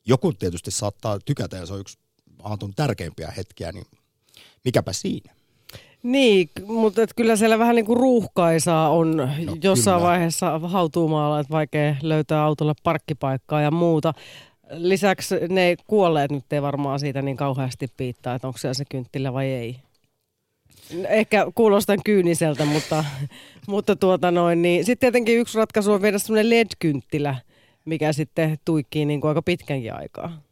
[0.06, 1.98] Joku tietysti saattaa tykätä ja se on yksi
[2.42, 3.86] aatun tärkeimpiä hetkiä, niin
[4.64, 5.34] mikäpä siinä.
[6.04, 9.28] Niin, mutta et kyllä siellä vähän niin kuin ruuhkaisaa on no,
[9.62, 10.08] jossain kyllä.
[10.08, 14.12] vaiheessa hautuumaalla, että vaikea löytää autolle parkkipaikkaa ja muuta.
[14.70, 19.32] Lisäksi ne kuolleet nyt ei varmaan siitä niin kauheasti piittaa, että onko siellä se kynttilä
[19.32, 19.76] vai ei.
[21.08, 23.04] Ehkä kuulostan kyyniseltä, mutta,
[23.68, 27.36] mutta tuota noin, niin sitten tietenkin yksi ratkaisu on viedä semmoinen LED-kynttilä,
[27.84, 30.42] mikä sitten tuikkii niin kuin aika pitkänkin aikaa.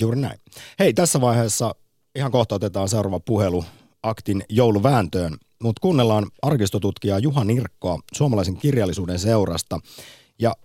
[0.00, 0.38] Juuri näin.
[0.78, 1.74] Hei, tässä vaiheessa
[2.14, 3.64] ihan kohta otetaan seuraava puhelu
[4.02, 9.80] aktin jouluvääntöön, mutta kuunnellaan arkistotutkija Juha Nirkkoa suomalaisen kirjallisuuden seurasta.
[10.38, 10.56] Ja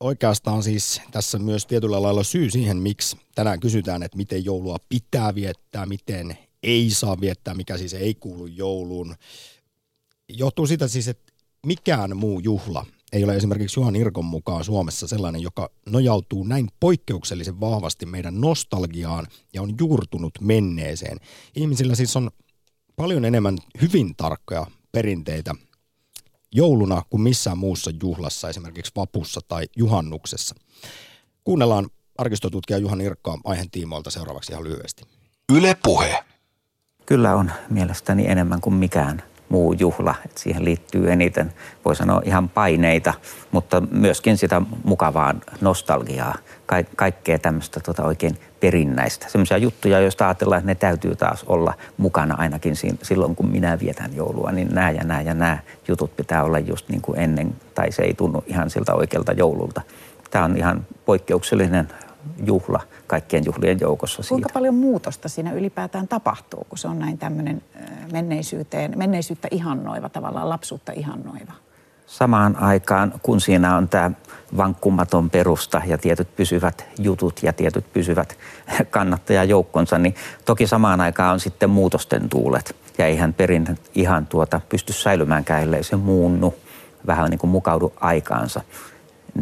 [0.00, 5.34] oikeastaan siis tässä myös tietyllä lailla syy siihen, miksi tänään kysytään, että miten joulua pitää
[5.34, 9.14] viettää, miten ei saa viettää, mikä siis ei kuulu jouluun.
[10.28, 11.32] Johtuu siitä siis, että
[11.66, 17.60] mikään muu juhla ei ole esimerkiksi Juhan Irkon mukaan Suomessa sellainen, joka nojautuu näin poikkeuksellisen
[17.60, 21.18] vahvasti meidän nostalgiaan ja on juurtunut menneeseen.
[21.56, 22.30] Ihmisillä siis on
[23.00, 25.54] paljon enemmän hyvin tarkkoja perinteitä
[26.52, 30.54] jouluna kuin missään muussa juhlassa, esimerkiksi vapussa tai juhannuksessa.
[31.44, 35.02] Kuunnellaan arkistotutkija Juhan Irkkoa aiheen tiimoilta seuraavaksi ihan lyhyesti.
[35.52, 36.24] Yle Puhe.
[37.06, 40.14] Kyllä on mielestäni enemmän kuin mikään muu juhla.
[40.24, 41.52] että siihen liittyy eniten,
[41.84, 43.14] voi sanoa ihan paineita,
[43.52, 46.34] mutta myöskin sitä mukavaa nostalgiaa,
[46.66, 49.26] ka- kaikkea tämmöistä tota oikein perinnäistä.
[49.28, 54.16] Semmoisia juttuja, joista ajatellaan, että ne täytyy taas olla mukana ainakin silloin, kun minä vietän
[54.16, 55.58] joulua, niin nämä ja nämä ja nämä
[55.88, 59.80] jutut pitää olla just niin kuin ennen, tai se ei tunnu ihan siltä oikealta joululta.
[60.30, 61.88] Tämä on ihan poikkeuksellinen
[62.44, 64.22] juhla kaikkien juhlien joukossa.
[64.22, 64.28] Siitä.
[64.28, 67.62] Kuinka paljon muutosta siinä ylipäätään tapahtuu, kun se on näin tämmöinen
[68.12, 71.52] menneisyyteen, menneisyyttä ihannoiva, tavallaan lapsuutta ihannoiva?
[72.06, 74.10] Samaan aikaan, kun siinä on tämä
[74.56, 78.38] vankkumaton perusta ja tietyt pysyvät jutut ja tietyt pysyvät
[78.90, 80.14] kannattajajoukkonsa, niin
[80.44, 82.76] toki samaan aikaan on sitten muutosten tuulet.
[82.98, 86.54] Ja eihän perin ihan tuota pysty säilymäänkään, ellei se muunnu,
[87.06, 88.60] vähän niin kuin mukaudu aikaansa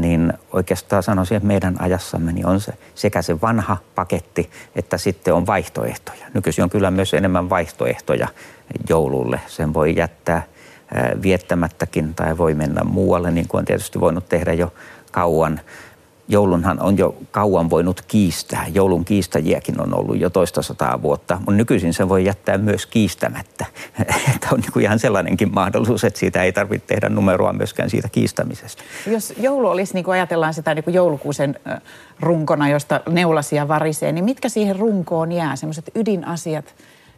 [0.00, 5.34] niin oikeastaan sanoisin, että meidän ajassamme niin on se sekä se vanha paketti, että sitten
[5.34, 6.26] on vaihtoehtoja.
[6.34, 8.28] Nykyisin on kyllä myös enemmän vaihtoehtoja
[8.88, 9.40] joululle.
[9.46, 10.42] Sen voi jättää
[11.22, 14.72] viettämättäkin tai voi mennä muualle, niin kuin on tietysti voinut tehdä jo
[15.12, 15.60] kauan
[16.28, 18.66] joulunhan on jo kauan voinut kiistää.
[18.74, 23.66] Joulun kiistäjiäkin on ollut jo toista sataa vuotta, mutta nykyisin se voi jättää myös kiistämättä.
[24.34, 28.82] Että on niin ihan sellainenkin mahdollisuus, että siitä ei tarvitse tehdä numeroa myöskään siitä kiistämisestä.
[29.06, 31.60] Jos joulu olisi, niin kuin ajatellaan sitä niin kuin joulukuusen
[32.20, 35.56] runkona, josta neulasia varisee, niin mitkä siihen runkoon jää?
[35.56, 36.74] Sellaiset ydinasiat,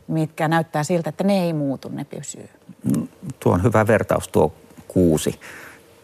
[0.09, 2.49] mitkä näyttää siltä, että ne ei muutu, ne pysyy.
[2.85, 3.09] Mm,
[3.41, 4.53] tuo on hyvä vertaus tuo
[4.89, 5.41] kuusi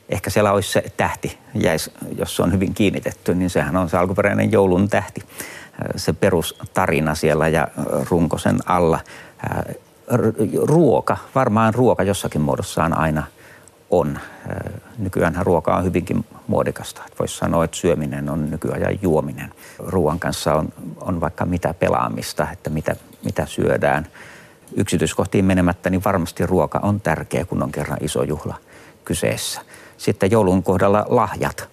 [0.08, 1.38] ehkä siellä olisi se tähti,
[2.18, 5.22] jos se on hyvin kiinnitetty, niin sehän on se alkuperäinen joulun tähti.
[5.96, 7.68] Se perustarina siellä ja
[8.10, 9.00] runko sen alla.
[10.62, 13.22] Ruoka, varmaan ruoka jossakin muodossaan aina
[13.90, 14.18] on.
[14.98, 17.02] Nykyään ruoka on hyvinkin muodikasta.
[17.18, 19.52] Voisi sanoa, että syöminen on nykyajan juominen.
[19.78, 20.68] Ruoan kanssa on,
[21.00, 24.06] on vaikka mitä pelaamista, että mitä, mitä syödään.
[24.76, 28.54] Yksityiskohtiin menemättä, niin varmasti ruoka on tärkeä, kun on kerran iso juhla
[29.04, 29.60] kyseessä.
[29.98, 31.68] Sitten joulun kohdalla lahjat,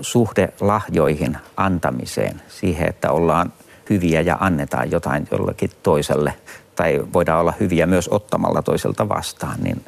[0.00, 3.52] suhde lahjoihin antamiseen, siihen, että ollaan
[3.90, 6.34] hyviä ja annetaan jotain jollekin toiselle
[6.74, 9.84] tai voidaan olla hyviä myös ottamalla toiselta vastaan, niin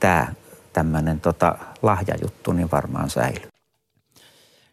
[0.00, 0.32] tämä
[0.72, 3.48] tämmöinen tota, lahjajuttu niin varmaan säilyy.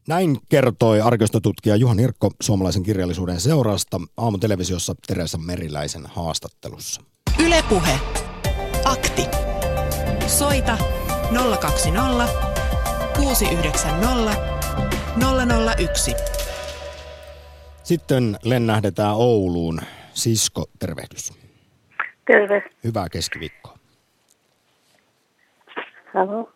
[0.07, 7.01] Näin kertoi arkistotutkija Juha Nirkko suomalaisen kirjallisuuden seurasta aamu-televisiossa Teresa Meriläisen haastattelussa.
[7.39, 7.99] Ylepuhe.
[8.85, 9.27] Akti.
[10.27, 10.77] Soita
[11.33, 12.27] 020
[13.15, 14.31] 690
[15.77, 16.15] 001.
[17.83, 19.79] Sitten lennähdetään Ouluun.
[20.13, 21.33] Sisko, tervehdys.
[22.25, 22.63] Terve.
[22.83, 23.77] Hyvää keskiviikkoa.
[26.13, 26.49] Halo.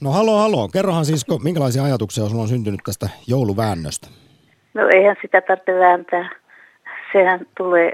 [0.00, 0.68] No halo, halo.
[0.68, 4.08] Kerrohan Sisko, minkälaisia ajatuksia sinulla on syntynyt tästä jouluväännöstä?
[4.74, 6.30] No eihän sitä tarvitse vääntää.
[7.12, 7.92] Sehän tulee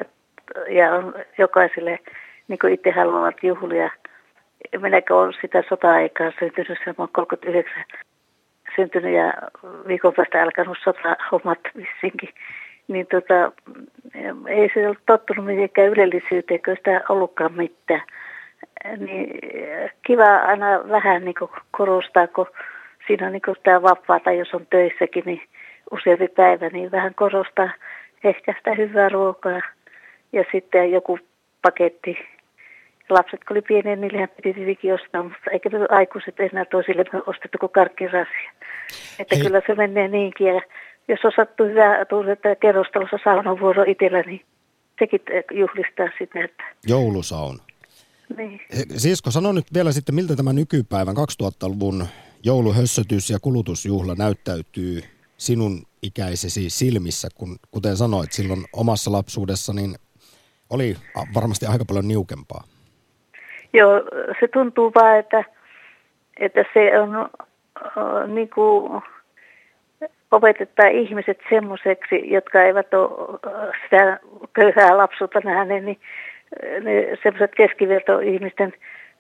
[0.71, 1.99] ja on jokaiselle,
[2.49, 3.91] niin kuin itse haluavat juhlia–
[4.81, 7.85] minäkin olen sitä sota-aikaa syntynyt, se on 39
[8.77, 9.33] syntynyt ja
[9.87, 12.29] viikon päästä alkanut sota-hommat vissinkin.
[12.89, 13.53] Niin tota,
[14.47, 18.03] ei se ole tottunut mitenkään ylellisyyteen, kun sitä ollutkaan mitään.
[18.97, 19.39] Niin
[20.07, 21.35] kiva aina vähän niin
[21.71, 22.47] korostaa, kun
[23.07, 25.43] siinä on niin tämä vapaata, jos on töissäkin, niin
[25.91, 27.71] useampi päivä, niin vähän korostaa
[28.25, 29.61] ehkä sitä hyvää ruokaa
[30.33, 31.19] ja sitten joku
[31.63, 32.19] paketti
[33.11, 37.59] lapset kun oli pieniä, niin niillehän piti tietenkin ostaa, mutta eikä aikuiset enää toisille ostettu
[37.59, 38.51] kuin karkkirasia.
[39.19, 39.45] Että Hei.
[39.45, 40.47] kyllä se menee niinkin.
[40.47, 40.61] Ja
[41.09, 44.43] jos on sattu hyvä tunne, että kerrostalossa saunan vuoro itsellä, niin
[44.99, 45.21] sekin
[45.53, 47.63] juhlistaa sitä, että Joulusauna.
[48.37, 48.61] niin.
[48.97, 52.07] Sisko, sano nyt vielä sitten, miltä tämä nykypäivän 2000-luvun
[52.43, 55.03] jouluhössötys ja kulutusjuhla näyttäytyy
[55.37, 59.95] sinun ikäisesi silmissä, kun kuten sanoit, silloin omassa lapsuudessa niin
[60.71, 60.97] oli
[61.35, 62.65] varmasti aika paljon niukempaa.
[63.73, 64.03] Joo,
[64.41, 65.45] se tuntuu vaan, että,
[66.41, 69.03] että se on äh, niin kuin
[70.31, 74.21] opetetaan ihmiset semmoiseksi, jotka eivät ole äh, sitä
[74.53, 76.01] köyhää lapsuutta nähneet, niin
[76.65, 78.73] äh, ne semmoiset keskivertoihmisten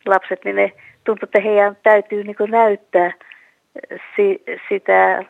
[0.06, 0.72] lapset, niin ne
[1.04, 3.12] tuntuu, että heidän täytyy niin näyttää
[4.16, 5.24] si, sitä,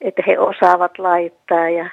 [0.00, 1.90] että he osaavat laittaa ja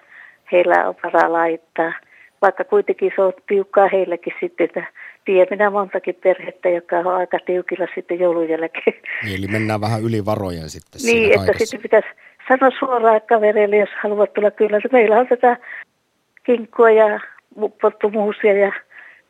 [0.52, 1.93] heillä on varaa laittaa.
[2.41, 4.84] Vaikka kuitenkin se on tiukkaa heillekin sitten, että
[5.25, 9.01] tiedän minä montakin perhettä, joka on aika tiukilla sitten joulun jälkeen.
[9.23, 11.65] Niin, eli mennään vähän yli varojen sitten Niin, siinä että kaikessa.
[11.65, 12.07] sitten pitäisi
[12.47, 15.57] sanoa suoraan kavereille, jos haluat tulla kyllä, että meillä on tätä
[16.43, 17.19] kinkkua ja
[17.59, 18.71] mu- pottumuusia ja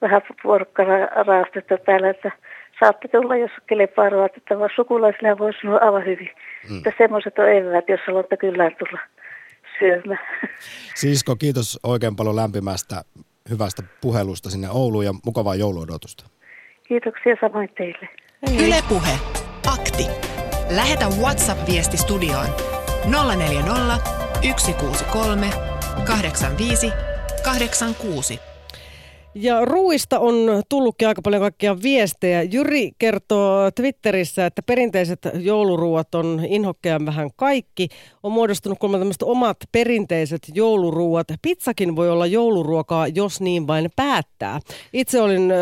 [0.02, 2.32] vähän porkkaraastetta täällä, että
[2.80, 4.60] saatte tulla, jos kelepaa ruoatettavaa.
[4.60, 6.30] vaan sukulaisille voi sanoa aivan hyvin.
[6.70, 6.78] Mm.
[6.78, 9.00] Että semmoiset on eväät, jos haluatte kyllä tulla
[9.80, 10.20] syömään.
[10.96, 12.96] Sisko, kiitos oikein paljon lämpimästä
[13.50, 16.26] hyvästä puhelusta sinne Ouluun ja mukavaa jouluodotusta.
[16.88, 18.10] Kiitoksia samoin teille.
[18.66, 19.20] Yle Puhe.
[19.68, 20.08] Akti.
[20.76, 22.48] Lähetä WhatsApp-viesti studioon
[23.36, 23.98] 040
[24.58, 25.50] 163
[26.06, 26.92] 85
[27.44, 28.40] 86.
[29.38, 30.36] Ja ruuista on
[30.70, 32.44] tullutkin aika paljon kaikkia viestejä.
[32.44, 37.88] Jyri kertoo Twitterissä, että perinteiset jouluruuat on inhokkean vähän kaikki.
[38.24, 41.28] On muodostunut kuulemma tämmöiset omat perinteiset jouluruuat.
[41.42, 44.60] Pizzakin voi olla jouluruokaa, jos niin vain päättää.
[44.94, 45.54] Itse olin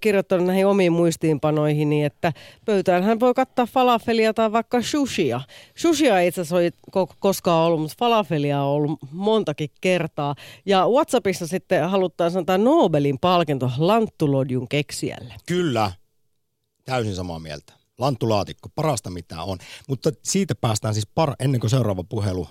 [0.00, 2.32] kirjoittanut näihin omiin muistiinpanoihini, että
[2.64, 5.40] pöytäänhän voi kattaa falafelia tai vaikka sushia.
[5.74, 10.34] Sushia ei itse asiassa ole ko- koskaan ollut, mutta falafelia on ollut montakin kertaa.
[10.66, 15.34] Ja WhatsAppissa sitten haluttaisiin antaa Nobelin palkinto Lanttulodjun keksijälle.
[15.46, 15.92] Kyllä,
[16.84, 17.72] täysin samaa mieltä.
[17.98, 19.58] Lanttulaatikko, parasta mitä on.
[19.88, 22.48] Mutta siitä päästään siis par- ennen kuin seuraava puhelu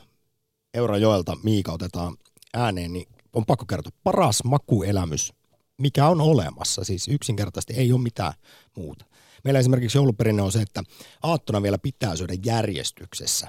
[0.73, 2.17] Eurajoelta Miika otetaan
[2.53, 5.33] ääneen, niin on pakko kertoa paras makuelämys,
[5.77, 6.83] mikä on olemassa.
[6.83, 8.33] Siis yksinkertaisesti ei ole mitään
[8.77, 9.05] muuta.
[9.43, 10.83] Meillä esimerkiksi jouluperinne on se, että
[11.23, 13.47] aattona vielä pitää syödä järjestyksessä.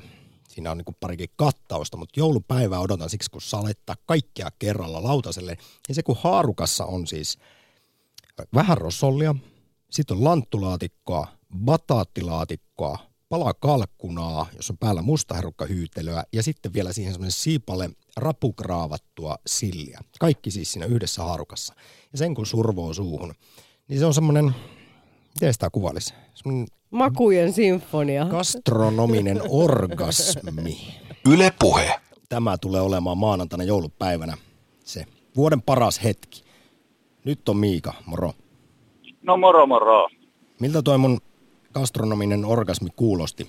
[0.53, 5.59] Siinä on niin parikin kattausta, mutta joulupäivää odotan siksi, kun saa laittaa kaikkea kerralla lautaselle.
[5.89, 7.39] Ja se kun haarukassa on siis
[8.55, 9.35] vähän rosollia,
[9.91, 11.27] sitten on lanttulaatikkoa,
[11.65, 20.01] bataattilaatikkoa, pala kalkkunaa, jos on päällä mustaherukkahyytelöä ja sitten vielä siihen semmoinen siipale rapukraavattua silliä.
[20.21, 21.75] Kaikki siis siinä yhdessä haarukassa.
[22.13, 23.35] Ja sen kun survoo suuhun,
[23.89, 24.55] niin se on semmoinen,
[25.35, 26.15] miten sitä kuvailisi?
[26.35, 28.25] Semmoinen Makujen sinfonia.
[28.31, 30.77] gastronominen orgasmi.
[31.33, 31.95] Yle Puhe.
[32.29, 34.35] Tämä tulee olemaan maanantaina joulupäivänä
[34.85, 35.05] se
[35.37, 36.43] vuoden paras hetki.
[37.25, 38.33] Nyt on Miika, moro.
[39.23, 40.09] No moro moro.
[40.61, 41.19] Miltä toi mun
[41.75, 43.47] gastronominen orgasmi kuulosti?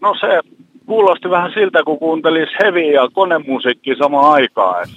[0.00, 0.50] No se
[0.86, 4.88] kuulosti vähän siltä, kun kuuntelisi heavy ja konemusiikkia samaan aikaan.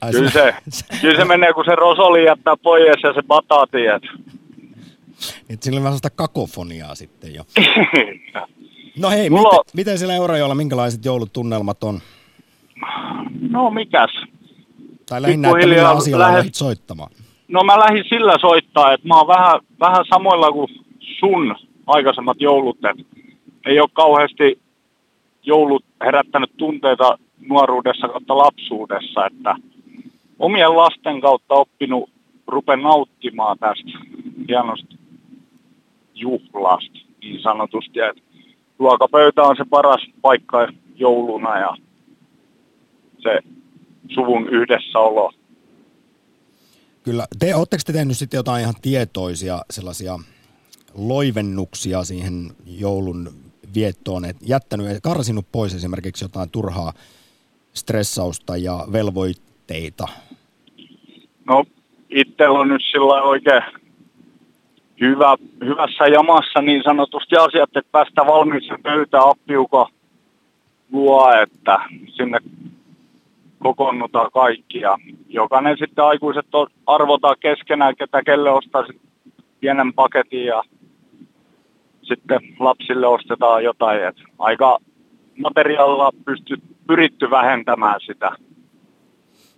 [0.00, 0.54] Ai, Kyllä se,
[1.00, 3.78] kyllä se menee, kun se rosoli jättää pois ja se bataati.
[5.50, 7.42] Et sillä on vähän sellaista kakofoniaa sitten jo.
[8.98, 12.00] No hei, Mulla miten, miten siellä Eurajoella, minkälaiset joulutunnelmat on?
[13.50, 14.10] No mikäs?
[15.08, 17.10] Tai lähinnä, että millä asialla lähes- lähdit soittamaan?
[17.48, 20.68] No mä lähdin sillä soittaa, että mä oon vähän, vähän samoilla kuin
[21.20, 21.56] sun
[21.86, 22.78] aikaisemmat joulut.
[22.84, 23.06] Et
[23.66, 24.58] ei ole kauheasti
[25.42, 29.56] joulut herättänyt tunteita nuoruudessa kautta lapsuudessa, että
[30.38, 32.10] omien lasten kautta oppinut
[32.46, 33.98] rupen nauttimaan tästä
[34.48, 34.93] hienosta
[36.14, 38.00] juhlasta niin sanotusti.
[38.00, 38.24] Et
[38.78, 41.76] ruokapöytä on se paras paikka jouluna ja
[43.18, 43.38] se
[44.14, 45.32] suvun yhdessäolo.
[47.02, 47.26] Kyllä.
[47.38, 50.18] Te, ootteko te tehnyt sitten jotain ihan tietoisia sellaisia
[50.94, 53.28] loivennuksia siihen joulun
[53.74, 56.92] viettoon, että jättänyt ja karsinut pois esimerkiksi jotain turhaa
[57.74, 60.08] stressausta ja velvoitteita?
[61.44, 61.64] No,
[62.10, 63.62] itsellä on nyt sillä oikein
[65.00, 69.88] hyvä, hyvässä jamassa niin sanotusti asiat, että päästä valmiiksi pöytään appiuko
[70.92, 72.38] luo, että sinne
[73.58, 76.46] kokoonnutaan kaikki ja jokainen sitten aikuiset
[76.86, 78.84] arvotaan keskenään, ketä kelle ostaa
[79.60, 80.62] pienen paketin ja
[82.02, 84.04] sitten lapsille ostetaan jotain.
[84.04, 84.78] Et aika
[85.38, 88.30] materiaalilla pysty, pyritty vähentämään sitä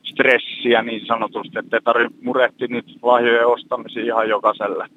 [0.05, 4.89] stressiä niin sanotusti, että tarvitse nyt lahjojen ostamisia ihan jokaiselle.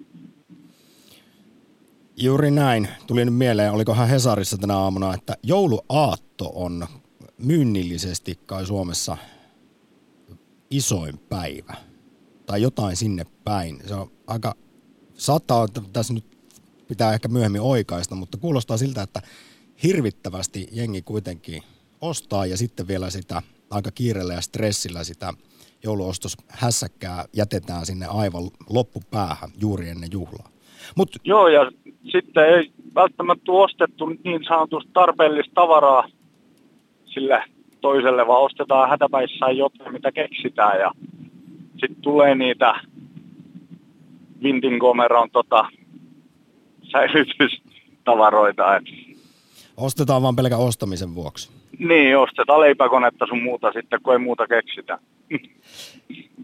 [2.22, 2.88] Juuri näin.
[3.08, 6.88] Tuli nyt mieleen, olikohan Hesarissa tänä aamuna, että jouluaatto on
[7.38, 9.18] myynnillisesti kai Suomessa
[10.70, 11.74] isoin päivä.
[12.46, 13.80] Tai jotain sinne päin.
[13.88, 14.56] Se on aika,
[15.14, 16.26] saattaa, että tässä nyt
[16.88, 19.22] pitää ehkä myöhemmin oikaista, mutta kuulostaa siltä, että
[19.84, 21.64] hirvittävästi jengi kuitenkin
[22.02, 25.34] ostaa ja sitten vielä sitä aika kiireellä ja stressillä sitä
[25.84, 30.50] jouluostoshässäkkää jätetään sinne aivan loppupäähän juuri ennen juhlaa.
[30.96, 31.72] Mut, Joo, ja
[32.06, 36.08] sitten ei välttämättä ostettu niin sanotusti tarpeellista tavaraa
[37.06, 37.44] sille
[37.82, 40.80] toiselle, vaan ostetaan hätäpäissään jotain, mitä keksitään.
[40.80, 40.92] Ja
[41.72, 42.74] sitten tulee niitä
[44.44, 45.70] Vintin komeron tota,
[46.92, 48.76] säilytystavaroita.
[48.76, 48.84] Et,
[49.78, 51.50] ostetaan vaan pelkän ostamisen vuoksi.
[51.80, 55.00] niin, ostetaan leipäkonetta sun muuta sitten, kun ei muuta keksitä.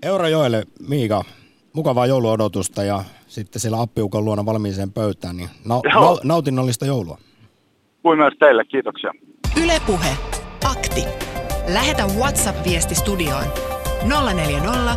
[0.04, 1.24] Eurajoelle, Miika,
[1.76, 7.18] mukavaa jouluodotusta ja sitten siellä appiukon luona valmiiseen pöytään, niin na- na- nautinnollista joulua.
[8.02, 9.12] Kuin myös teille, kiitoksia.
[9.64, 10.18] Ylepuhe
[10.72, 11.04] Akti.
[11.74, 13.44] Lähetä WhatsApp-viesti studioon
[14.34, 14.96] 040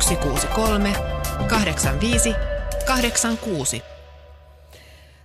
[0.00, 0.92] 163
[1.48, 2.34] 85
[2.86, 3.82] 86.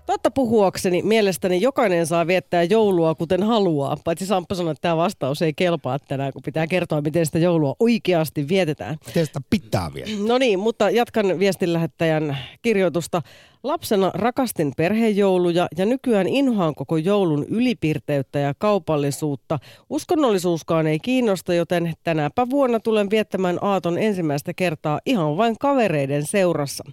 [0.06, 3.98] Totta puhuakseni mielestäni jokainen saa viettää joulua kuten haluaa.
[4.04, 7.76] Paitsi Samppa sanoi, että tämä vastaus ei kelpaa tänään, kun pitää kertoa, miten sitä joulua
[7.80, 8.98] oikeasti vietetään.
[9.06, 10.28] Miten sitä pitää vielä?
[10.28, 13.22] No niin, mutta jatkan viestin lähettäjän kirjoitusta.
[13.64, 19.60] Lapsena rakastin perhejouluja ja nykyään inhoan koko joulun ylipirteyttä ja kaupallisuutta.
[19.90, 26.84] Uskonnollisuuskaan ei kiinnosta, joten tänäpä vuonna tulen viettämään aaton ensimmäistä kertaa ihan vain kavereiden seurassa.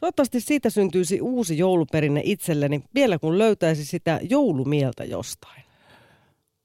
[0.00, 5.62] Toivottavasti siitä syntyisi uusi jouluperinne itselleni, vielä kun löytäisi sitä joulumieltä jostain.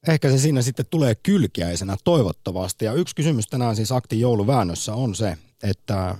[0.07, 2.85] Ehkä se siinä sitten tulee kylkiäisenä toivottavasti.
[2.85, 6.15] Ja yksi kysymys tänään siis Aktin jouluväännössä on se, että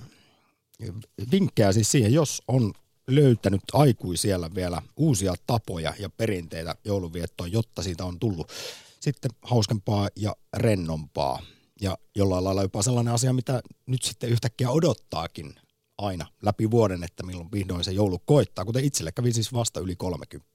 [1.32, 2.72] vinkkejä siis siihen, jos on
[3.06, 8.52] löytänyt aikuisiellä vielä uusia tapoja ja perinteitä jouluviettoon, jotta siitä on tullut
[9.00, 11.38] sitten hauskempaa ja rennompaa.
[11.80, 15.54] Ja jollain lailla jopa sellainen asia, mitä nyt sitten yhtäkkiä odottaakin
[15.98, 19.96] aina läpi vuoden, että milloin vihdoin se joulu koittaa, kuten itselle kävi siis vasta yli
[19.96, 20.50] 30.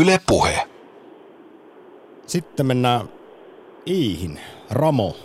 [0.00, 0.68] Yle Puhe.
[2.26, 3.08] Sitten mennään
[3.86, 4.40] Iihin.
[4.70, 5.16] Ramo,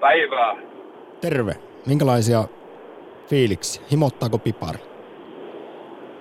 [0.00, 0.54] Päivää.
[1.20, 1.56] terve.
[1.86, 2.44] Minkälaisia
[3.28, 3.80] fiiliksi?
[3.90, 4.78] Himottaako pipari?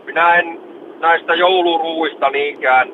[0.05, 0.59] Minä en
[0.99, 2.87] näistä jouluruuista niinkään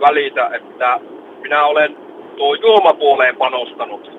[0.00, 1.00] välitä, että
[1.40, 1.96] minä olen
[2.36, 4.10] tuo juomapuoleen panostanut.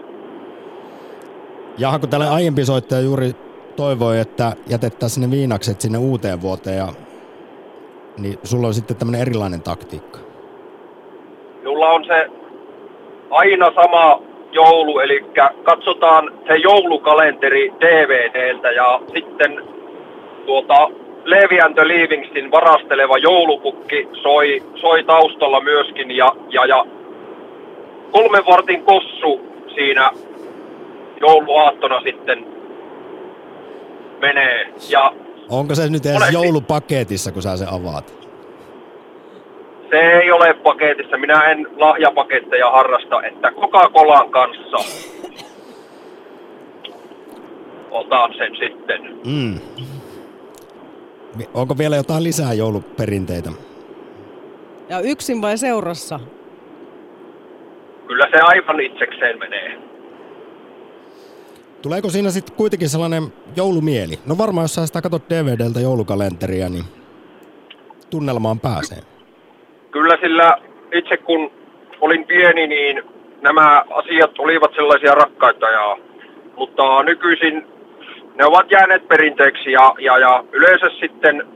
[1.78, 3.32] Jaha, kun täällä aiempi soittaja juuri
[3.76, 6.88] toivoi, että jätettäisiin ne viinakset sinne uuteen vuoteen, ja,
[8.18, 10.20] niin sulla on sitten tämmöinen erilainen taktiikka.
[11.58, 12.28] Minulla on se
[13.30, 14.22] aina sama
[14.52, 15.26] joulu, eli
[15.64, 19.62] katsotaan se joulukalenteri DVDltä ja sitten
[20.46, 20.90] tuota
[21.26, 26.86] Levi and the Leavingsin varasteleva joulupukki soi, soi taustalla myöskin ja, ja, ja
[28.12, 29.42] kolmen vartin kossu
[29.76, 30.12] siinä
[31.22, 32.46] jouluaattona sitten
[34.22, 34.74] menee.
[34.90, 35.14] Ja
[35.50, 36.34] Onko se nyt edes Monesti.
[36.34, 38.19] joulupaketissa, kun sä se avaat?
[39.90, 41.18] Se ei ole paketissa.
[41.18, 44.78] Minä en lahjapaketteja harrasta, että Coca-Colan kanssa
[47.92, 49.20] otan sen sitten.
[49.26, 49.60] Mm.
[51.54, 53.52] Onko vielä jotain lisää jouluperinteitä?
[54.90, 56.20] Ja yksin vai seurassa?
[58.08, 59.78] Kyllä se aivan itsekseen menee.
[61.82, 63.24] Tuleeko siinä sitten kuitenkin sellainen
[63.56, 64.20] joulumieli?
[64.26, 66.84] No varmaan, jos sä sitä katsot DVDltä joulukalenteria, niin
[68.10, 68.98] tunnelmaan pääsee.
[69.92, 70.58] Kyllä sillä
[70.94, 71.52] itse kun
[72.02, 73.04] olin pieni, niin
[73.42, 75.70] nämä asiat olivat sellaisia rakkaita.
[75.70, 75.98] Ja,
[76.56, 77.68] mutta nykyisin
[78.36, 81.48] ne ovat jääneet perinteeksi ja, ja, ja yleensä sitten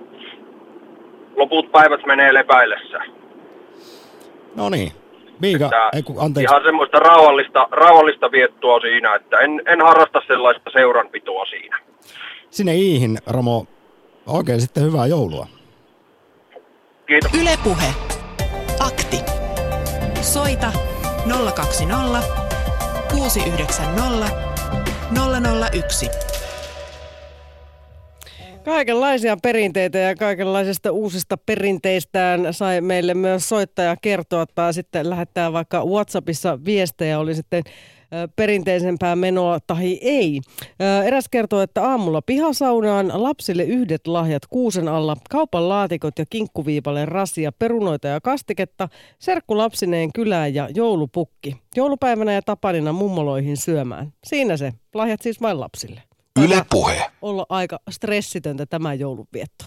[1.36, 3.00] loput päivät menee lepäillessä.
[4.56, 4.92] No niin.
[5.42, 6.54] Miika, Että ei kun, anteeksi.
[6.54, 11.80] Ihan semmoista rauhallista, rauhallista viettoa siinä, että en, en harrasta sellaista seuranpitoa siinä.
[12.50, 13.66] Sinne Iihin, Ramo,
[14.28, 15.48] oikein sitten hyvää joulua.
[17.06, 17.32] Kiitos.
[17.42, 18.13] Ylepuhe
[18.94, 19.18] Akti.
[20.22, 20.72] Soita
[21.56, 22.28] 020
[23.12, 24.30] 690
[25.74, 26.10] 001.
[28.66, 35.86] Kaikenlaisia perinteitä ja kaikenlaisista uusista perinteistään sai meille myös soittaja kertoa tai sitten lähettää vaikka
[35.86, 37.20] WhatsAppissa viestejä.
[37.20, 37.64] Oli sitten
[38.36, 40.42] perinteisempää menoa tai ei.
[41.06, 47.52] Eräs kertoo, että aamulla pihasaunaan lapsille yhdet lahjat kuusen alla, kaupan laatikot ja kinkkuviipalle rasia,
[47.52, 48.90] perunoita ja kastiketta,
[49.20, 51.58] serkku lapsineen kylään ja joulupukki.
[51.76, 54.14] Joulupäivänä ja tapanina mummoloihin syömään.
[54.24, 54.74] Siinä se.
[54.94, 56.04] Lahjat siis vain lapsille.
[56.44, 57.12] Yle Puhe.
[57.22, 59.66] Olla aika stressitöntä tämä joulunvietto.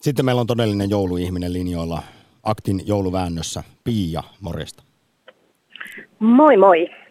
[0.00, 2.02] Sitten meillä on todellinen jouluihminen linjoilla
[2.42, 3.62] Aktin jouluväännössä.
[3.84, 4.82] Pia, morjesta.
[6.18, 7.01] Moi moi.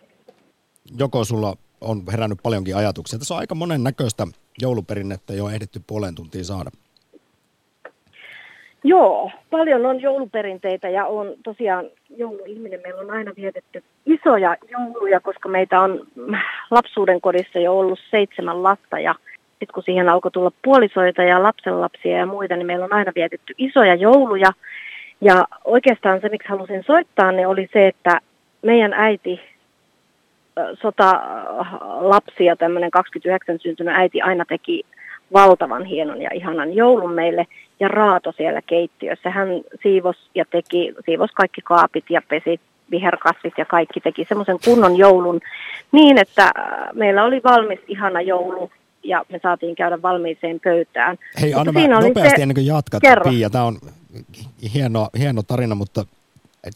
[1.00, 3.20] Joko sulla on herännyt paljonkin ajatuksia?
[3.20, 4.28] Tässä on aika monen näköistä
[4.62, 6.70] jouluperinnettä jo ehditty puoleen tuntiin saada.
[8.84, 11.86] Joo, paljon on jouluperinteitä ja on tosiaan
[12.18, 12.80] jouluihminen.
[12.84, 16.08] Meillä on aina vietetty isoja jouluja, koska meitä on
[16.72, 19.16] lapsuuden kodissa jo ollut seitsemän lasta ja
[19.50, 23.54] sitten kun siihen alkoi tulla puolisoita ja lapsenlapsia ja muita, niin meillä on aina vietetty
[23.58, 24.52] isoja jouluja.
[25.22, 28.22] Ja oikeastaan se, miksi halusin soittaa, niin oli se, että
[28.62, 29.40] meidän äiti,
[30.82, 31.22] sota
[32.00, 34.84] lapsi ja tämmöinen 29 syntynyt äiti aina teki
[35.34, 37.48] valtavan hienon ja ihanan joulun meille
[37.80, 39.30] ja raato siellä keittiössä.
[39.30, 39.48] Hän
[39.84, 42.60] siivos ja teki, siivos kaikki kaapit ja pesi
[42.92, 45.40] viherkasvit ja kaikki teki semmoisen kunnon joulun
[45.92, 46.52] niin, että
[46.94, 48.72] meillä oli valmis ihana joulu
[49.04, 51.18] ja me saatiin käydä valmiiseen pöytään.
[51.42, 52.42] Hei Anna, mä nopeasti se...
[52.42, 53.32] ennen kuin jatkat, Kerro.
[53.32, 53.78] Pia, tämä on
[54.74, 56.06] hieno, hieno tarina, mutta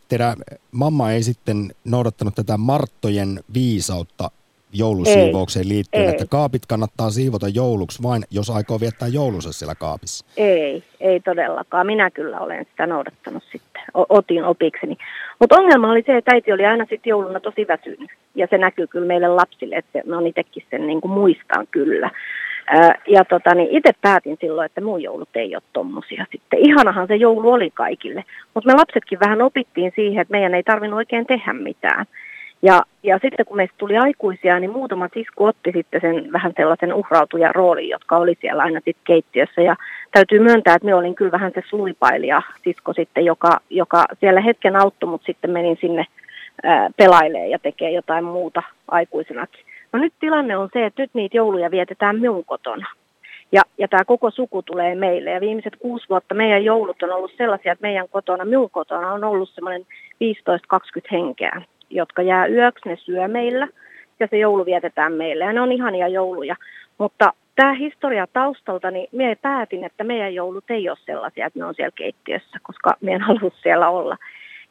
[0.08, 0.36] teidän
[0.72, 4.32] mamma ei sitten noudattanut tätä Marttojen viisautta
[4.74, 6.10] joulusiivoukseen liittyen, ei.
[6.10, 10.26] että kaapit kannattaa siivota jouluksi vain, jos aikoo viettää joulunsa siellä kaapissa?
[10.38, 11.86] Ei, ei todellakaan.
[11.86, 13.82] Minä kyllä olen sitä noudattanut sitten.
[13.94, 14.98] O- otin opikseni.
[15.40, 18.12] Mutta ongelma oli se, että äiti oli aina sitten jouluna tosi väsynyt.
[18.36, 22.12] Ja se näkyy kyllä meille lapsille, että se, on itsekin sen niin kuin muistan kyllä.
[23.08, 26.60] Ja tota, niin itse päätin silloin, että mun joulut ei ole tommosia sitten.
[26.60, 28.24] Ihanahan se joulu oli kaikille.
[28.54, 32.06] Mutta me lapsetkin vähän opittiin siihen, että meidän ei tarvinnut oikein tehdä mitään.
[32.62, 36.94] Ja, ja sitten kun meistä tuli aikuisia, niin muutama sisku otti sitten sen vähän sellaisen
[36.94, 39.62] uhrautujan roolin, jotka oli siellä aina sitten keittiössä.
[39.62, 39.76] Ja
[40.12, 44.76] täytyy myöntää, että me olin kyllä vähän se sluipailija sisko sitten, joka, joka siellä hetken
[44.76, 46.06] auttoi, mutta sitten menin sinne
[46.98, 49.66] pelailee ja tekee jotain muuta aikuisenakin.
[49.96, 52.88] No nyt tilanne on se, että nyt niitä jouluja vietetään minun kotona.
[53.52, 55.30] Ja, ja tämä koko suku tulee meille.
[55.30, 59.24] Ja viimeiset kuusi vuotta meidän joulut on ollut sellaisia, että meidän kotona, minun kotona on
[59.24, 59.86] ollut semmoinen 15-20
[61.12, 63.68] henkeä jotka jää yöksi, ne syö meillä
[64.20, 66.56] ja se joulu vietetään meille ja ne on ihania jouluja.
[66.98, 71.66] Mutta tämä historia taustalta, niin minä päätin, että meidän joulut ei ole sellaisia, että ne
[71.66, 74.18] on siellä keittiössä, koska minä en halua siellä olla.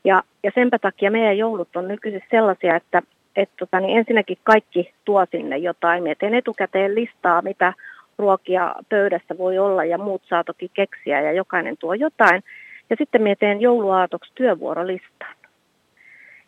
[0.05, 3.03] Ja, ja senpä takia meidän joulut on nykyisin sellaisia, että
[3.37, 6.03] et tota, niin ensinnäkin kaikki tuo sinne jotain.
[6.03, 7.73] Minä teen etukäteen listaa, mitä
[8.19, 12.43] ruokia pöydässä voi olla ja muut saa toki keksiä ja jokainen tuo jotain.
[12.91, 15.35] Ja sitten minä teen jouluaatoksi työvuorolistan.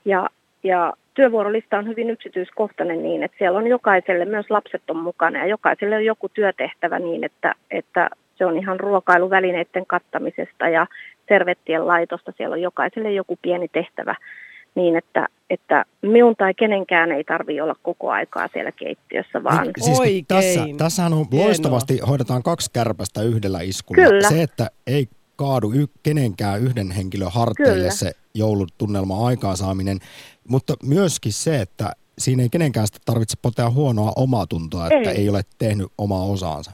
[0.05, 0.29] Ja
[0.63, 5.47] ja työvuorolista on hyvin yksityiskohtainen niin, että siellä on jokaiselle, myös lapset on mukana ja
[5.47, 10.87] jokaiselle on joku työtehtävä niin, että, että se on ihan ruokailuvälineiden kattamisesta ja
[11.29, 12.33] servettien laitosta.
[12.37, 14.15] Siellä on jokaiselle joku pieni tehtävä
[14.77, 19.67] niin, että, että minun tai kenenkään ei tarvitse olla koko aikaa siellä keittiössä, vaan...
[19.79, 20.27] Siis Oikein.
[20.27, 22.09] Tässä, tässähän on loistavasti, Hienoa.
[22.09, 24.05] hoidetaan kaksi kärpästä yhdellä iskulla.
[24.05, 24.29] Kyllä.
[24.29, 27.91] Se, että ei kaadu y- kenenkään yhden henkilön harteille Kyllä.
[27.91, 29.99] se joulutunnelma aikaansaaminen,
[30.49, 35.17] mutta myöskin se, että siinä ei kenenkään sitä tarvitse potea huonoa omaa tuntoa, että ei.
[35.17, 36.73] ei ole tehnyt omaa osaansa.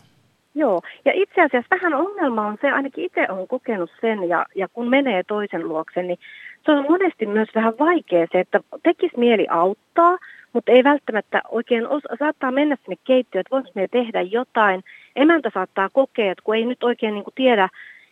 [0.55, 4.69] Joo, ja itse asiassa vähän ongelma on se, ainakin itse olen kokenut sen, ja, ja
[4.69, 6.19] kun menee toisen luokse, niin
[6.65, 10.19] se on monesti myös vähän vaikea se, että tekisi mieli auttaa,
[10.53, 14.85] mutta ei välttämättä oikein osa, saattaa mennä sinne keittiöön, että voiko me tehdä jotain.
[15.17, 17.69] Emäntä saattaa kokea, että kun ei nyt oikein niin kuin tiedä,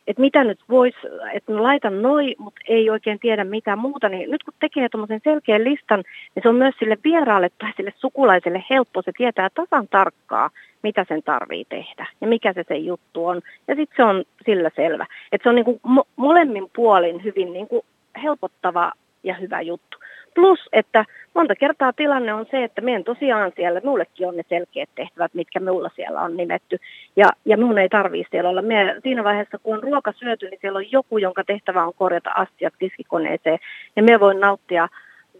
[0.06, 0.98] että mitä nyt voisi,
[1.32, 5.64] että laitan noi, mutta ei oikein tiedä mitä muuta, niin nyt kun tekee tuommoisen selkeän
[5.64, 10.50] listan, niin se on myös sille vieraalle tai sille sukulaiselle helppo, se tietää tasan tarkkaa,
[10.82, 13.40] mitä sen tarvii tehdä ja mikä se se juttu on.
[13.68, 15.06] Ja sitten se on sillä selvä.
[15.32, 17.84] Että se on niinku mo- molemmin puolin hyvin niinku
[18.22, 18.92] helpottava
[19.22, 19.98] ja hyvä juttu.
[20.34, 21.04] Plus, että
[21.34, 25.60] monta kertaa tilanne on se, että meidän tosiaan siellä, minullekin on ne selkeät tehtävät, mitkä
[25.60, 26.78] minulla siellä on nimetty.
[27.16, 28.62] Ja, ja minun ei tarvitse siellä olla.
[28.62, 32.30] Me, siinä vaiheessa, kun on ruoka syöty, niin siellä on joku, jonka tehtävä on korjata
[32.30, 33.58] astiat tiskikoneeseen.
[33.96, 34.88] Ja me voin nauttia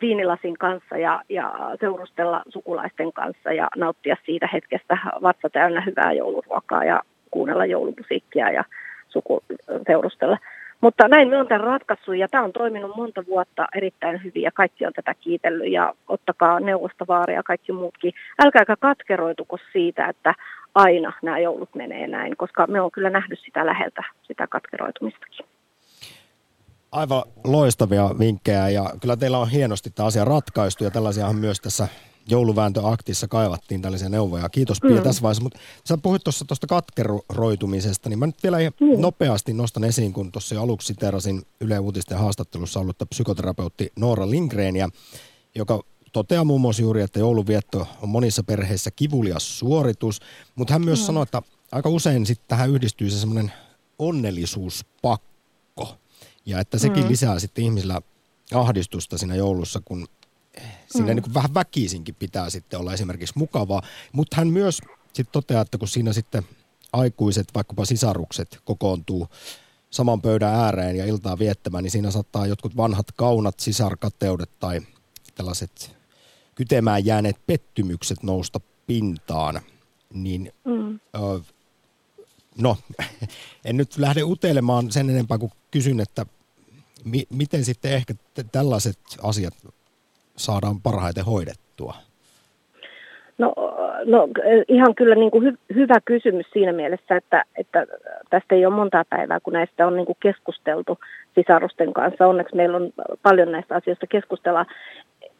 [0.00, 6.84] viinilasin kanssa ja, ja seurustella sukulaisten kanssa ja nauttia siitä hetkestä vatsa täynnä hyvää jouluruokaa
[6.84, 7.00] ja
[7.30, 8.64] kuunnella joulumusiikkia ja
[9.08, 9.42] suku,
[9.86, 10.38] seurustella.
[10.80, 14.50] Mutta näin me on tämän ratkaissut ja tämä on toiminut monta vuotta erittäin hyvin ja
[14.52, 18.12] kaikki on tätä kiitellyt ja ottakaa neuvosta vaaria ja kaikki muutkin.
[18.44, 20.34] Älkääkä katkeroituko siitä, että
[20.74, 25.46] aina nämä joulut menee näin, koska me on kyllä nähnyt sitä läheltä, sitä katkeroitumistakin.
[26.92, 31.88] Aivan loistavia vinkkejä ja kyllä teillä on hienosti tämä asia ratkaistu ja tällaisiahan myös tässä
[32.28, 34.48] jouluvääntöaktissa kaivattiin tällaisia neuvoja.
[34.48, 35.02] Kiitos Pia mm.
[35.02, 35.58] tässä vaiheessa, mutta
[35.88, 39.00] sä puhuit tuossa tuosta katkeroitumisesta, niin mä nyt vielä mm.
[39.00, 44.88] nopeasti nostan esiin, kun tuossa jo aluksi siterasin Yle Uutisten haastattelussa ollutta psykoterapeutti Noora Lindgrenia,
[45.54, 50.20] joka toteaa muun muassa juuri, että jouluvietto on monissa perheissä kivulias suoritus,
[50.54, 51.06] mutta hän myös mm.
[51.06, 51.42] sanoi, että
[51.72, 53.52] aika usein sitten tähän yhdistyy se semmoinen
[53.98, 55.96] onnellisuuspakko.
[56.46, 57.08] Ja että sekin mm.
[57.08, 58.00] lisää sitten ihmisillä
[58.54, 60.06] ahdistusta siinä joulussa, kun
[60.86, 61.14] siinä mm.
[61.14, 63.82] niin kuin vähän väkisinkin pitää sitten olla esimerkiksi mukavaa.
[64.12, 64.80] Mutta hän myös
[65.12, 66.42] sitten toteaa, että kun siinä sitten
[66.92, 69.28] aikuiset, vaikkapa sisarukset kokoontuu
[69.90, 74.80] saman pöydän ääreen ja iltaa viettämään, niin siinä saattaa jotkut vanhat kaunat, sisarkateudet tai
[75.34, 75.96] tällaiset
[76.54, 79.60] kytemään jääneet pettymykset nousta pintaan.
[80.12, 81.00] Niin mm.
[81.14, 81.40] ö,
[82.58, 82.76] no,
[83.64, 86.26] en nyt lähde utelemaan sen enempää kuin kysyn, että
[87.04, 89.54] mi- miten sitten ehkä t- tällaiset asiat
[90.40, 91.94] saadaan parhaiten hoidettua?
[93.38, 93.54] No,
[94.04, 94.28] no
[94.68, 97.86] ihan kyllä niin kuin hy- hyvä kysymys siinä mielessä, että, että
[98.30, 100.98] tästä ei ole monta päivää, kun näistä on niin kuin keskusteltu
[101.34, 102.26] sisarusten kanssa.
[102.26, 104.66] Onneksi meillä on paljon näistä asioista keskustella.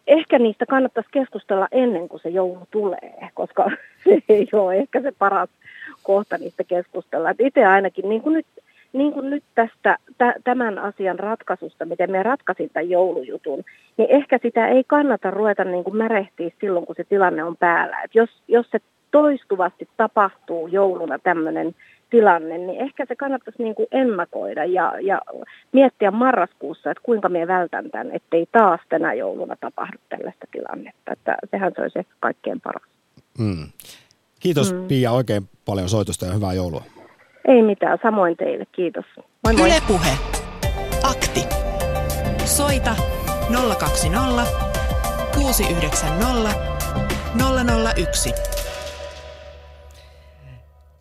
[0.07, 3.65] Ehkä niistä kannattaisi keskustella ennen kuin se joulu tulee, koska
[4.05, 5.51] se ei ole ehkä se paras
[6.03, 7.35] kohta niistä keskustella.
[7.39, 8.47] itse ainakin, niin kuin nyt
[8.93, 13.65] niin kuin nyt tästä t- tämän asian ratkaisusta, miten me ratkaisin tämän joulujutun,
[13.97, 18.03] niin ehkä sitä ei kannata ruveta niin kuin märehtiä silloin, kun se tilanne on päällä.
[18.03, 18.79] Et jos, jos se
[19.11, 21.75] toistuvasti tapahtuu jouluna tämmöinen
[22.11, 25.21] tilanne, niin ehkä se kannattaisi niin kuin ennakoida ja, ja
[25.73, 31.13] miettiä marraskuussa, että kuinka me vältän tämän, ettei taas tänä jouluna tapahdu tällaista tilannetta.
[31.13, 32.83] Että sehän se olisi ehkä kaikkein paras.
[33.39, 33.67] Mm.
[34.41, 34.89] Kiitos mm.
[34.89, 37.00] Pia oikein paljon soitosta ja hyvää joulua.
[37.49, 39.05] Ei mitään, samoin teille, kiitos.
[39.45, 39.67] Moi moi.
[39.67, 40.11] Yle Puhe.
[41.03, 41.45] Akti.
[42.45, 42.97] Soita
[43.79, 44.47] 020
[45.35, 46.51] 690
[47.97, 48.60] 001.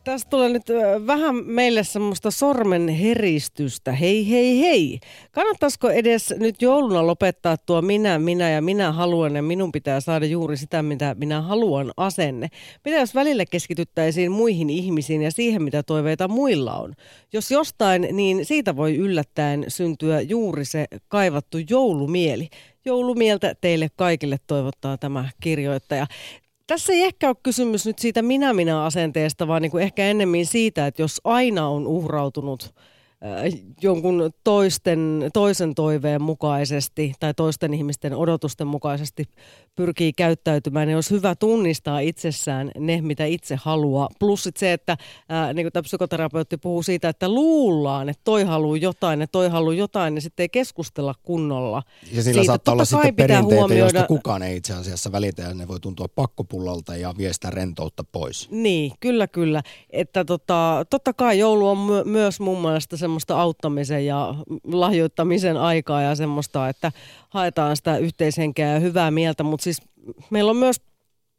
[0.10, 0.64] Tästä tulee nyt
[1.08, 3.92] vähän meille semmoista sormen heristystä.
[3.92, 5.00] Hei, hei, hei.
[5.32, 10.26] Kannattaisiko edes nyt jouluna lopettaa tuo minä, minä ja minä haluan ja minun pitää saada
[10.26, 12.48] juuri sitä, mitä minä haluan asenne?
[12.86, 16.94] Mitä jos välillä keskityttäisiin muihin ihmisiin ja siihen, mitä toiveita muilla on?
[17.34, 22.50] Jos jostain, niin siitä voi yllättäen syntyä juuri se kaivattu joulumieli.
[22.86, 26.08] Joulumieltä teille kaikille toivottaa tämä kirjoittaja
[26.70, 31.02] tässä ei ehkä ole kysymys nyt siitä minä-minä-asenteesta, vaan niin kuin ehkä ennemmin siitä, että
[31.02, 32.74] jos aina on uhrautunut
[33.82, 39.24] jonkun toisten, toisen toiveen mukaisesti tai toisten ihmisten odotusten mukaisesti
[39.76, 44.10] pyrkii käyttäytymään, niin olisi hyvä tunnistaa itsessään ne, mitä itse haluaa.
[44.20, 44.98] Plus sit se, että
[45.30, 49.28] ää, äh, niin kuin tämä psykoterapeutti puhuu siitä, että luullaan, että toi haluaa jotain ja
[49.28, 51.84] toi haluaa jotain, niin sitten ei keskustella kunnolla.
[52.12, 52.44] Ja sillä siitä.
[52.44, 53.84] saattaa olla sitten perinteitä, huomioida...
[53.84, 58.52] joista kukaan ei itse asiassa välitä ja ne voi tuntua pakkopullalta ja viestää rentoutta pois.
[58.52, 59.64] Niin, kyllä, kyllä.
[59.90, 65.58] Että tota, totta kai joulu on my- myös mun mielestä se semmoista auttamisen ja lahjoittamisen
[65.58, 66.92] aikaa ja semmoista, että
[67.30, 69.82] haetaan sitä yhteishenkeä ja hyvää mieltä, mutta siis
[70.30, 70.82] meillä on myös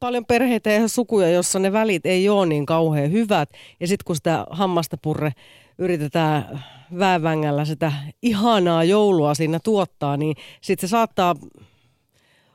[0.01, 3.51] paljon perheitä ja sukuja, jossa ne välit ei ole niin kauhean hyvät.
[3.81, 5.33] Ja sitten kun sitä hammasta purre
[5.79, 6.65] yritetään
[6.99, 7.93] vävängällä sitä
[8.23, 11.37] ihanaa joulua siinä tuottaa, niin sitten se saattaa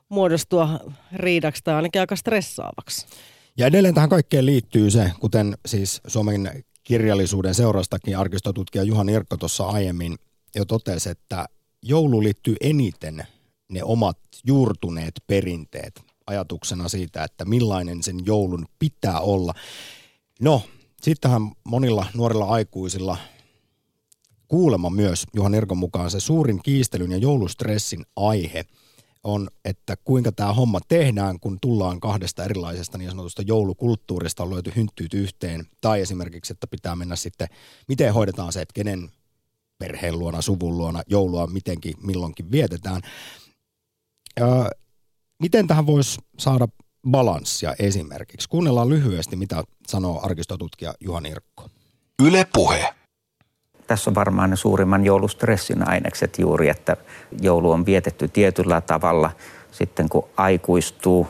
[0.09, 0.79] muodostua
[1.13, 3.07] riidaksi tai ainakin aika stressaavaksi.
[3.57, 9.67] Ja edelleen tähän kaikkeen liittyy se, kuten siis Suomen kirjallisuuden seurastakin arkistotutkija Juhan Irkko tuossa
[9.67, 10.15] aiemmin
[10.55, 11.45] jo totesi, että
[11.81, 13.27] joulu liittyy eniten
[13.71, 19.53] ne omat juurtuneet perinteet ajatuksena siitä, että millainen sen joulun pitää olla.
[20.41, 20.61] No,
[21.01, 23.17] sittenhän monilla nuorilla aikuisilla
[24.47, 28.65] kuulemma myös Juhan Irkon mukaan se suurin kiistelyn ja joulustressin aihe–
[29.25, 34.73] on, että kuinka tämä homma tehdään, kun tullaan kahdesta erilaisesta niin sanotusta joulukulttuurista, on löyty
[34.75, 35.65] hynttyyt yhteen.
[35.81, 37.47] Tai esimerkiksi, että pitää mennä sitten,
[37.87, 39.09] miten hoidetaan se, että kenen
[39.77, 43.01] perheen luona, suvun luona joulua mitenkin milloinkin vietetään.
[44.39, 44.47] Öö,
[45.39, 46.67] miten tähän voisi saada
[47.11, 48.49] balanssia esimerkiksi?
[48.49, 51.69] Kuunnellaan lyhyesti, mitä sanoo arkistotutkija Juhan Irkko.
[52.23, 52.93] Yle Puhe
[53.87, 56.97] tässä on varmaan ne suurimman joulustressin ainekset juuri, että
[57.41, 59.31] joulu on vietetty tietyllä tavalla.
[59.71, 61.27] Sitten kun aikuistuu,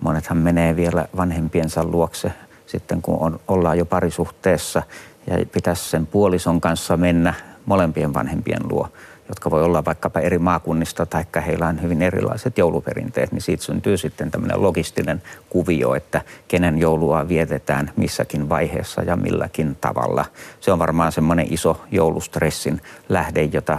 [0.00, 2.32] monethan menee vielä vanhempiensa luokse
[2.66, 4.82] sitten kun on, ollaan jo parisuhteessa
[5.26, 7.34] ja pitäisi sen puolison kanssa mennä
[7.66, 8.88] molempien vanhempien luo
[9.28, 13.96] jotka voi olla vaikkapa eri maakunnista tai heillä on hyvin erilaiset jouluperinteet, niin siitä syntyy
[13.96, 20.24] sitten tämmöinen logistinen kuvio, että kenen joulua vietetään missäkin vaiheessa ja milläkin tavalla.
[20.60, 23.78] Se on varmaan semmoinen iso joulustressin lähde, jota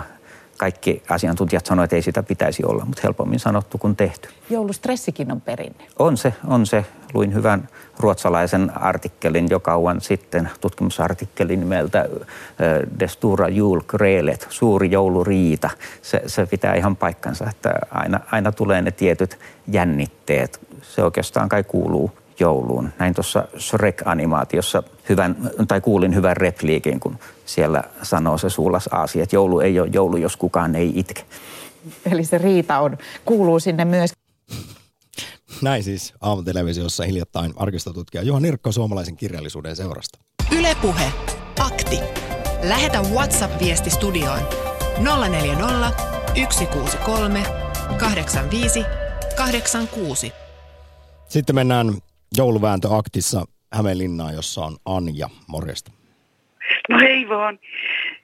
[0.58, 4.30] kaikki asiantuntijat sanoivat, että ei sitä pitäisi olla, mutta helpommin sanottu kuin tehty.
[4.50, 5.86] Joulustressikin on perinne.
[6.00, 6.86] On se, on se.
[7.14, 7.70] Luin hyvän
[8.00, 12.10] ruotsalaisen artikkelin jo kauan sitten, tutkimusartikkelin nimeltä
[13.00, 15.70] Destura julkreelet, suuri jouluriita.
[16.02, 20.60] Se, se pitää ihan paikkansa, että aina, aina tulee ne tietyt jännitteet.
[20.82, 22.90] Se oikeastaan kai kuuluu jouluun.
[23.00, 25.36] Näin tuossa Shrek-animaatiossa hyvän,
[25.68, 30.18] tai kuulin hyvän repliikin, kun siellä sanoo se suulas Aasi, että joulu ei ole joulu,
[30.18, 31.24] jos kukaan ei itke.
[32.12, 34.14] Eli se riita on, kuuluu sinne myös.
[35.62, 40.20] Näin siis aamutelevisiossa hiljattain arkistotutkija Juha Nirkko suomalaisen kirjallisuuden seurasta.
[40.60, 41.12] Ylepuhe
[41.60, 42.00] Akti.
[42.64, 44.40] Lähetä WhatsApp-viesti studioon
[45.30, 45.92] 040
[46.50, 47.44] 163
[48.00, 48.84] 85
[49.38, 50.32] 86.
[51.30, 51.88] Sitten mennään
[52.38, 55.30] jouluvääntöaktissa Hämeenlinnaan, jossa on Anja.
[55.48, 55.92] Morjesta.
[56.90, 57.60] No hei vaan.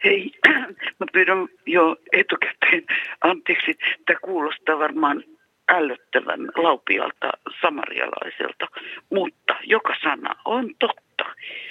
[0.04, 0.32] Hei,
[1.00, 2.84] mä pyydän jo etukäteen
[3.22, 3.78] anteeksi.
[4.06, 5.24] Tämä kuulostaa varmaan
[5.70, 8.68] ällöttävän laupialta samarialaiselta,
[9.10, 11.26] mutta joka sana on totta.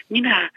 [0.08, 0.50] Minä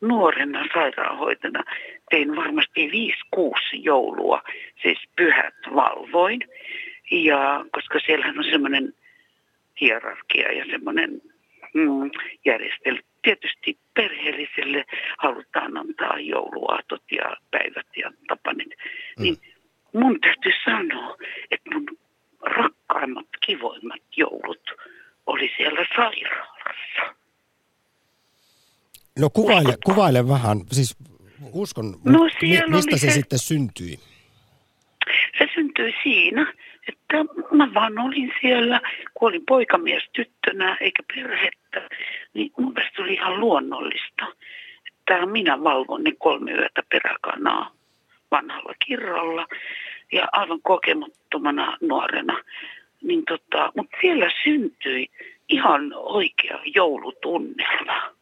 [0.00, 1.64] nuorena sairaanhoitajana
[2.10, 3.40] tein varmasti 5-6
[3.72, 4.42] joulua,
[4.82, 6.40] siis pyhät valvoin.
[7.10, 8.94] Ja koska siellähän on semmoinen
[9.80, 11.22] hierarkia ja semmoinen
[11.74, 12.10] mm,
[12.44, 12.98] järjestely.
[13.22, 14.84] Tietysti perheelliselle
[15.18, 18.68] halutaan antaa jouluaatot ja päivät ja tapanit.
[18.68, 19.22] Mm.
[19.22, 19.36] Niin
[19.92, 21.16] mun täytyy sanoa,
[21.50, 21.98] että mun
[22.40, 24.70] rakkaimmat, kivoimmat joulut
[25.26, 27.14] oli siellä sairaalassa.
[29.18, 30.96] No kuvaile, kuvaile vähän, siis
[31.52, 33.98] uskon, no, mi, mistä se, se sitten syntyi?
[35.38, 36.54] Se syntyi siinä,
[36.88, 37.16] että
[37.50, 38.80] mä vaan olin siellä,
[39.14, 41.96] kun olin poikamies tyttönä eikä perhettä,
[42.34, 44.26] niin mun mielestä oli ihan luonnollista,
[44.88, 47.72] että minä valvon ne kolme yötä peräkanaa
[48.30, 49.46] vanhalla kirralla
[50.12, 52.38] ja aivan kokemattomana nuorena.
[53.02, 55.06] Niin tota, mutta siellä syntyi
[55.48, 58.18] ihan oikea joulutunnelma.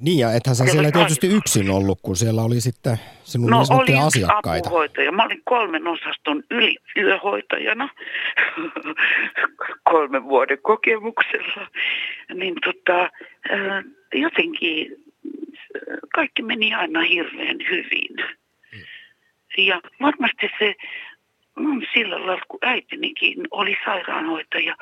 [0.00, 3.80] Niin ja ethän sä siellä tietysti yksin ollut, kun siellä oli sitten sinun no, niin
[3.80, 4.68] oli asiakkaita.
[4.68, 5.12] apuhoitaja.
[5.12, 7.88] Mä olin kolmen osaston yliyöhoitajana
[9.90, 11.66] kolmen vuoden kokemuksella.
[12.34, 13.10] Niin tota,
[14.14, 14.96] jotenkin
[16.14, 18.16] kaikki meni aina hirveän hyvin.
[19.58, 20.74] Ja varmasti se
[21.58, 24.76] mun sillä lailla, kun äitinikin oli sairaanhoitaja,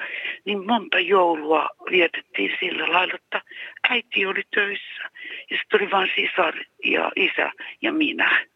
[0.44, 3.42] niin monta joulua vietettiin sillä lailla, että
[3.90, 5.02] äiti oli töissä
[5.50, 6.54] ja sitten oli vain sisar
[6.84, 7.52] ja isä
[7.82, 8.46] ja minä.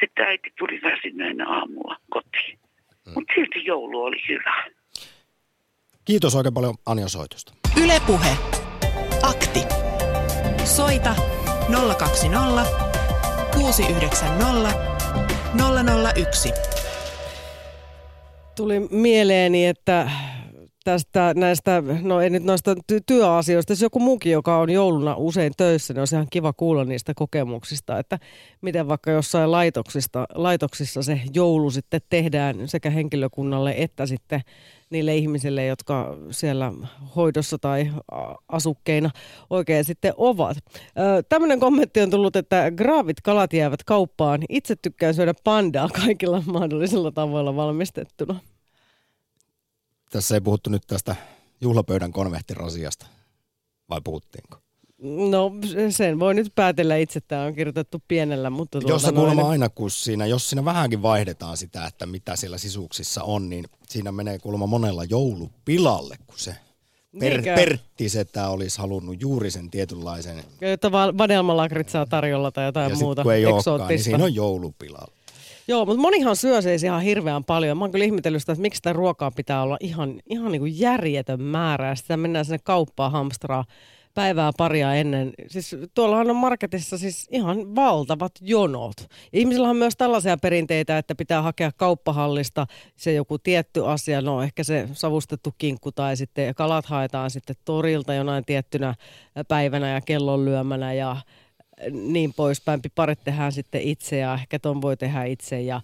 [0.00, 2.58] Sitten äiti tuli väsyneenä aamulla kotiin.
[3.04, 3.14] Hmm.
[3.14, 4.64] Mutta silti joulu oli hyvä.
[6.04, 7.52] Kiitos oikein paljon Anja soitosta.
[7.84, 8.30] Ylepuhe.
[9.22, 9.60] Akti.
[10.64, 11.14] Soita
[11.98, 12.64] 020
[13.54, 14.99] 690
[15.54, 16.52] 001
[18.56, 20.10] tuli mieleeni, että
[20.84, 25.52] tästä näistä, no ei nyt noista ty- työasioista, jos joku muukin, joka on jouluna usein
[25.56, 28.18] töissä, niin on ihan kiva kuulla niistä kokemuksista, että
[28.60, 34.40] miten vaikka jossain laitoksista, laitoksissa se joulu sitten tehdään sekä henkilökunnalle että sitten
[34.90, 36.72] niille ihmisille, jotka siellä
[37.16, 37.92] hoidossa tai
[38.48, 39.10] asukkeina
[39.50, 40.56] oikein sitten ovat.
[41.28, 44.40] Tämmöinen kommentti on tullut, että graavit kalat jäävät kauppaan.
[44.48, 48.40] Itse tykkään syödä pandaa kaikilla mahdollisilla tavoilla valmistettuna.
[50.10, 51.16] Tässä ei puhuttu nyt tästä
[51.60, 53.06] juhlapöydän konvehtirasiasta,
[53.90, 54.59] vai puhuttiinko?
[55.02, 55.52] No
[55.90, 58.80] sen voi nyt päätellä itse, tämä on kirjoitettu pienellä, mutta...
[58.80, 59.50] Tuota Jossa kuulemma noin...
[59.50, 64.12] aina, kun siinä, jos siinä vähänkin vaihdetaan sitä, että mitä siellä sisuksissa on, niin siinä
[64.12, 66.54] menee kuulemma monella joulupilalle, kun se
[67.20, 70.44] per, Pertti Setä olisi halunnut juuri sen tietynlaisen...
[70.60, 75.12] Että vadelmalakritsaa tarjolla tai jotain ja muuta kun ei olekaan, niin siinä on joulupilalla.
[75.68, 77.78] Joo, mutta monihan syö se ihan hirveän paljon.
[77.78, 80.78] Mä oon kyllä ihmetellyt sitä, että miksi sitä ruokaa pitää olla ihan, ihan niin kuin
[80.78, 81.88] järjetön määrä.
[81.88, 83.64] Ja sitten mennään sinne kauppaan hamstraa
[84.14, 85.32] päivää paria ennen.
[85.46, 88.96] Siis tuollahan on marketissa siis ihan valtavat jonot.
[89.32, 94.64] Ihmisillä on myös tällaisia perinteitä, että pitää hakea kauppahallista se joku tietty asia, no ehkä
[94.64, 98.94] se savustettu kinkku tai sitten kalat haetaan sitten torilta jonain tiettynä
[99.48, 101.16] päivänä ja kellon lyömänä ja
[101.90, 102.82] niin poispäin.
[102.82, 105.80] Piparit tehdään sitten itse ja ehkä ton voi tehdä itse ja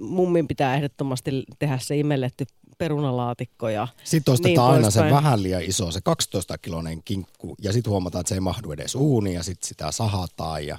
[0.00, 2.44] mummin pitää ehdottomasti tehdä se imelletty
[2.78, 7.90] perunalaatikko ja Sitten ostetaan niin aina se vähän liian iso, se 12-kiloinen kinkku ja sitten
[7.90, 10.78] huomataan, että se ei mahdu edes uuniin ja sitten sitä sahataan ja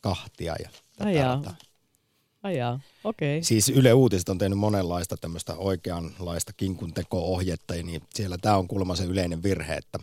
[0.00, 0.68] kahtia ja
[1.00, 1.42] Ajaa.
[2.42, 3.38] Ajaa, okei.
[3.38, 3.44] Okay.
[3.44, 8.96] Siis Yle Uutiset on tehnyt monenlaista tämmöistä oikeanlaista kinkun teko-ohjetta, niin siellä tämä on kuulemma
[8.96, 9.98] se yleinen virhe, että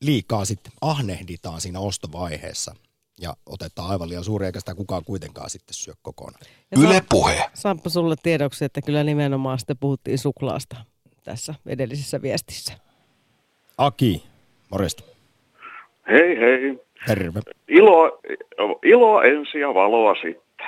[0.00, 2.74] liikaa sitten ahnehditaan siinä ostovaiheessa
[3.20, 6.44] ja otetaan aivan liian suuri, eikä sitä kukaan kuitenkaan sitten syö kokonaan.
[6.80, 7.50] Yle Puhe.
[7.54, 10.76] Samppa sulle tiedoksi, että kyllä nimenomaan sitten puhuttiin suklaasta
[11.24, 12.72] tässä edellisessä viestissä.
[13.78, 14.22] Aki,
[14.70, 15.04] morjesta.
[16.08, 16.78] Hei hei.
[17.06, 17.40] Terve.
[17.68, 18.20] Ilo,
[18.82, 20.66] iloa ensin ja valoa sitten.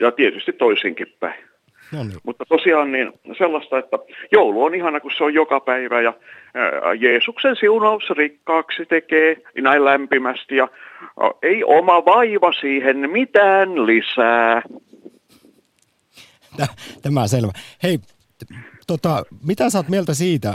[0.00, 1.44] Ja tietysti toisinkin päin.
[1.92, 2.18] No niin.
[2.22, 3.98] Mutta tosiaan niin sellaista, että
[4.32, 6.14] joulu on ihana, kun se on joka päivä ja
[6.54, 10.68] ää, Jeesuksen siunaus rikkaaksi tekee näin lämpimästi ja
[11.20, 14.62] ää, ei oma vaiva siihen mitään lisää.
[17.02, 17.52] Tämä selvä.
[17.82, 17.98] Hei,
[18.86, 20.54] tota, mitä sä oot mieltä siitä,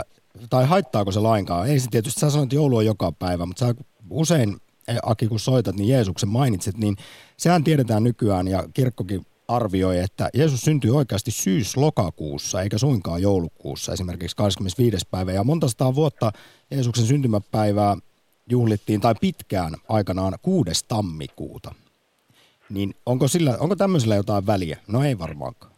[0.50, 1.68] tai haittaako se lainkaan?
[1.68, 3.74] Ei se tietysti, sä sanoit, että joulu on joka päivä, mutta sä
[4.10, 4.56] usein,
[5.02, 6.96] Aki, kun soitat, niin Jeesuksen mainitset, niin
[7.36, 9.20] sehän tiedetään nykyään, ja kirkkokin
[9.50, 15.06] arvioi, että Jeesus syntyi oikeasti syys-lokakuussa, eikä suinkaan joulukuussa, esimerkiksi 25.
[15.10, 15.32] päivä.
[15.32, 16.32] Ja monta sataa vuotta
[16.70, 17.96] Jeesuksen syntymäpäivää
[18.50, 20.84] juhlittiin, tai pitkään aikanaan 6.
[20.88, 21.74] tammikuuta.
[22.70, 24.78] Niin onko, sillä, onko tämmöisellä jotain väliä?
[24.88, 25.72] No ei varmaankaan.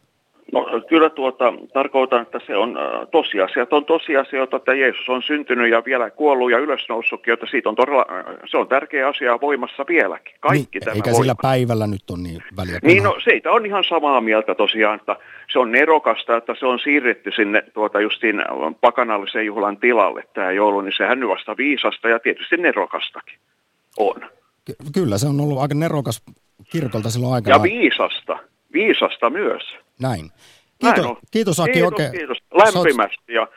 [0.53, 3.67] No kyllä tuota, tarkoitan, että se on äh, tosiasia.
[3.71, 8.07] On tosiasia, että Jeesus on syntynyt ja vielä kuollut ja ylösnoussutkin, että siitä on todella,
[8.11, 10.35] äh, se on tärkeä asia voimassa vieläkin.
[10.41, 11.23] Kaikki niin, tämä eikä voima.
[11.23, 12.79] sillä päivällä nyt on niin väliä.
[12.83, 15.17] Niin, no siitä on ihan samaa mieltä tosiaan, että
[15.53, 18.43] se on nerokasta, että se on siirretty sinne tuota justiin
[18.81, 23.39] pakanallisen juhlan tilalle tämä joulu, niin sehän nyt vasta viisasta ja tietysti nerokastakin
[23.99, 24.15] on.
[24.65, 26.23] Ky- kyllä, se on ollut aika nerokas
[26.73, 27.57] kirkolta silloin aikana.
[27.57, 28.39] Ja viisasta,
[28.73, 29.63] viisasta myös.
[30.01, 30.31] Näin.
[30.83, 31.17] Näin Kiitos, on.
[31.31, 32.13] kiitos Aki kiitos, oikein.
[32.13, 33.49] Kiitos, lämpimästi ja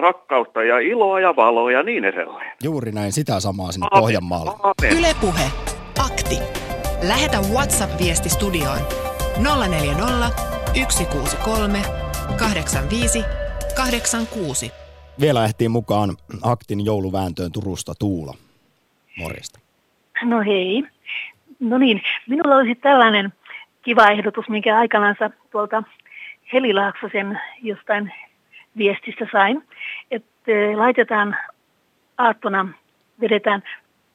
[0.00, 2.52] rakkautta ja iloa ja valoa ja niin edelleen.
[2.62, 4.02] Juuri näin, sitä samaa sinne Aamen.
[4.02, 4.52] Pohjanmaalle.
[4.98, 5.50] Yle Puhe.
[6.06, 6.38] Akti.
[7.08, 8.78] Lähetä WhatsApp-viesti studioon
[9.68, 10.30] 040
[10.90, 11.78] 163
[12.38, 13.24] 85
[13.76, 14.72] 86.
[15.20, 18.34] Vielä ehtii mukaan Aktin jouluvääntöön Turusta Tuula.
[19.18, 19.60] Morjesta.
[20.22, 20.82] No hei.
[21.60, 23.32] No niin, minulla olisi tällainen
[23.82, 25.82] kiva ehdotus, minkä aikanansa tuolta
[26.52, 28.12] Heli Laaksosen jostain
[28.76, 29.64] viestistä sain,
[30.10, 31.36] että laitetaan
[32.18, 32.68] aattona,
[33.20, 33.62] vedetään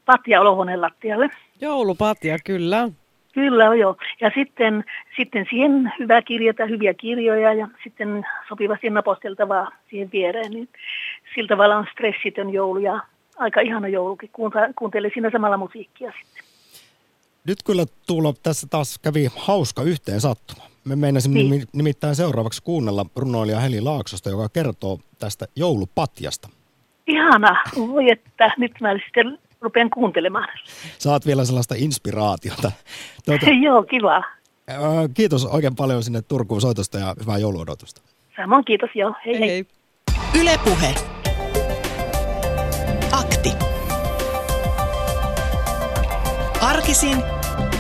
[0.06, 1.30] patja olohuoneen lattialle.
[1.62, 2.90] Joulupatja, kyllä.
[3.34, 3.96] Kyllä joo.
[4.22, 4.84] Ja sitten,
[5.18, 10.52] sitten siihen hyvä kirjata hyviä kirjoja ja sitten sopivasti naposteltavaa siihen viereen.
[10.52, 10.70] Niin
[11.36, 13.00] sillä tavalla on stressitön joulu ja
[13.38, 14.30] aika ihana joulukin.
[14.34, 16.53] Kuunta- Kuuntele siinä samalla musiikkia sitten.
[17.48, 20.64] Nyt kyllä Tuula tässä taas kävi hauska yhteen sattuma.
[20.84, 21.68] Me meinasimme Niin.
[21.74, 26.50] nimittäin seuraavaksi kuunnella runoilija Heli Laaksosta, joka kertoo tästä joulupatjasta.
[27.08, 27.64] Ihana.
[27.78, 30.48] Voi että nyt mä sitten rupean kuuntelemaan.
[31.00, 32.72] Saat vielä sellaista inspiraatiota.
[33.26, 34.24] Tuota, Joo, kiva.
[35.14, 38.02] kiitos oikein paljon sinne Turkuun soitosta ja hyvää jouluodotusta.
[38.36, 39.14] Samoin kiitos, joo.
[39.26, 39.50] Hei hei.
[39.50, 39.66] hei.
[40.42, 40.96] Yle Puhe.
[43.12, 43.50] Akti.
[46.62, 47.18] Arkisin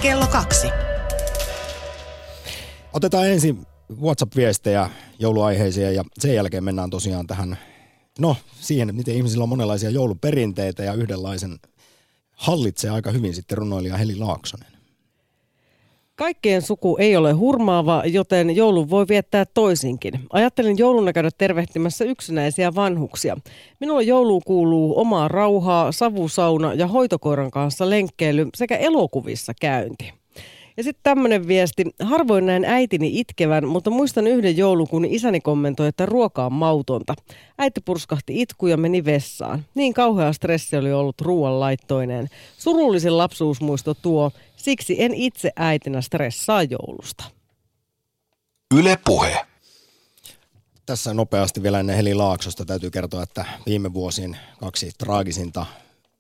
[0.03, 0.67] kello kaksi.
[2.93, 3.65] Otetaan ensin
[4.01, 4.89] WhatsApp-viestejä
[5.19, 7.57] jouluaiheisiin ja sen jälkeen mennään tosiaan tähän,
[8.19, 11.59] no siihen, miten ihmisillä on monenlaisia jouluperinteitä ja yhdenlaisen
[12.31, 14.72] hallitsee aika hyvin sitten runoilija Heli Laaksonen.
[16.15, 20.13] Kaikkien suku ei ole hurmaava, joten joulun voi viettää toisinkin.
[20.29, 23.37] Ajattelin jouluna käydä tervehtimässä yksinäisiä vanhuksia.
[23.79, 30.22] Minulla jouluun kuuluu omaa rauhaa, savusauna ja hoitokoiran kanssa lenkkeily sekä elokuvissa käynti.
[30.77, 31.83] Ja sitten tämmöinen viesti.
[32.03, 37.13] Harvoin näin äitini itkevän, mutta muistan yhden joulun, kun isäni kommentoi, että ruoka on mautonta.
[37.57, 39.65] Äiti purskahti itku ja meni vessaan.
[39.75, 42.29] Niin kauhea stressi oli ollut ruoanlaittoineen.
[42.57, 47.23] Surullisin lapsuusmuisto tuo, siksi en itse äitinä stressaa joulusta.
[48.75, 49.45] Yle Puhe.
[50.85, 55.65] Tässä nopeasti vielä ennen Heli Laaksosta täytyy kertoa, että viime vuosien kaksi traagisinta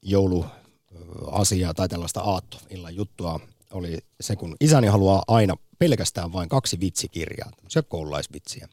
[0.01, 3.39] jouluasiaa tai tällaista aattoillan juttua
[3.73, 8.67] oli se, kun isäni haluaa aina pelkästään vain kaksi vitsikirjaa, tämmöisiä koululaisvitsiä.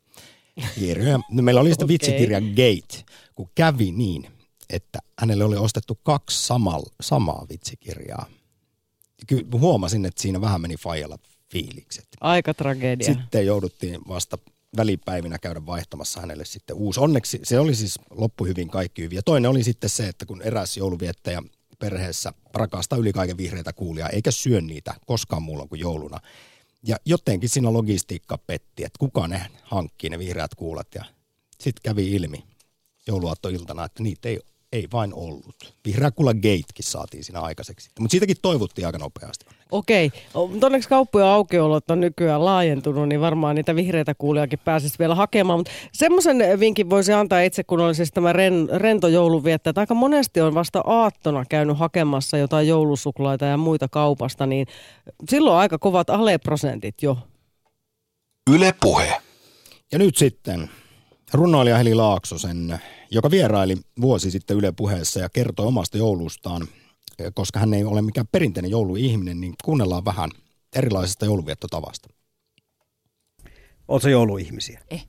[0.74, 1.20] Kirjoja.
[1.30, 1.92] No, Meillä oli sitten Okei.
[1.94, 4.28] vitsikirja Gate, kun kävi niin,
[4.70, 8.26] että hänelle oli ostettu kaksi samal, samaa vitsikirjaa.
[9.26, 11.18] Kyllä huomasin, että siinä vähän meni Fajalla
[11.52, 12.08] fiilikset.
[12.20, 13.06] Aika tragedia.
[13.06, 14.38] Sitten jouduttiin vasta
[14.76, 17.00] välipäivinä käydä vaihtamassa hänelle sitten uusi.
[17.00, 19.16] Onneksi se oli siis loppu hyvin kaikki hyvin.
[19.16, 21.42] Ja toinen oli sitten se, että kun eräs jouluviettäjä
[21.80, 26.20] perheessä rakastaa yli kaiken vihreitä kuulia, eikä syö niitä koskaan muulla kuin jouluna.
[26.82, 30.88] Ja jotenkin siinä logistiikka petti, että kuka ne hankkii ne vihreät kuulat.
[30.94, 31.04] Ja
[31.60, 32.44] sitten kävi ilmi
[33.06, 34.40] jouluaattoiltana, että niitä ei
[34.72, 35.74] ei vain ollut.
[35.84, 39.46] Vihreä kulla gatekin saatiin siinä aikaiseksi, mutta siitäkin toivottiin aika nopeasti.
[39.70, 40.10] Okei,
[40.48, 45.58] mutta onneksi kauppojen aukiolot on nykyään laajentunut, niin varmaan niitä vihreitä kuulijakin pääsisi vielä hakemaan.
[45.58, 49.94] Mutta semmoisen vinkin voisi antaa itse, kun olisi siis tämä ren, rento jouluviettää, että aika
[49.94, 54.66] monesti on vasta aattona käynyt hakemassa jotain joulusuklaita ja muita kaupasta, niin
[55.28, 57.18] silloin aika kovat aleprosentit jo.
[58.54, 59.16] Yle Puhe.
[59.92, 60.70] Ja nyt sitten
[61.32, 66.68] runoilija Heli Laaksosen, joka vieraili vuosi sitten Yle Puheessa ja kertoi omasta joulustaan,
[67.34, 70.30] koska hän ei ole mikään perinteinen jouluihminen, niin kuunnellaan vähän
[70.76, 72.08] erilaisesta jouluviettotavasta.
[73.88, 74.80] Oletko jouluihmisiä?
[74.90, 75.06] Eh.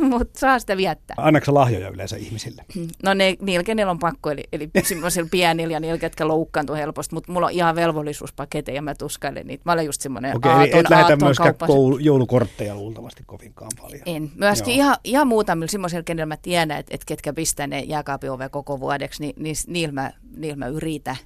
[0.00, 1.14] Mutta saa sitä viettää.
[1.18, 2.64] Annaksa lahjoja yleensä ihmisille?
[3.02, 7.14] No ne, niillä, kenellä on pakko, eli, eli semmoisilla pienillä ja niillä, ketkä loukkaantuu helposti,
[7.14, 9.62] mutta mulla on ihan velvollisuuspaketeja ja mä tuskailen niitä.
[9.64, 14.02] Mä olen just semmoinen Okei, aaton, eli et lähetä myöskään koulu, joulukortteja luultavasti kovinkaan paljon.
[14.06, 14.30] En.
[14.34, 14.84] Myöskin Joo.
[14.84, 18.80] ihan, ihan muutamilla semmoisilla, kenellä mä tiedän, että, että ketkä pistää ne jääkaapin ove koko
[18.80, 21.16] vuodeksi, niin, niin niillä, mä, niillä mä yritän.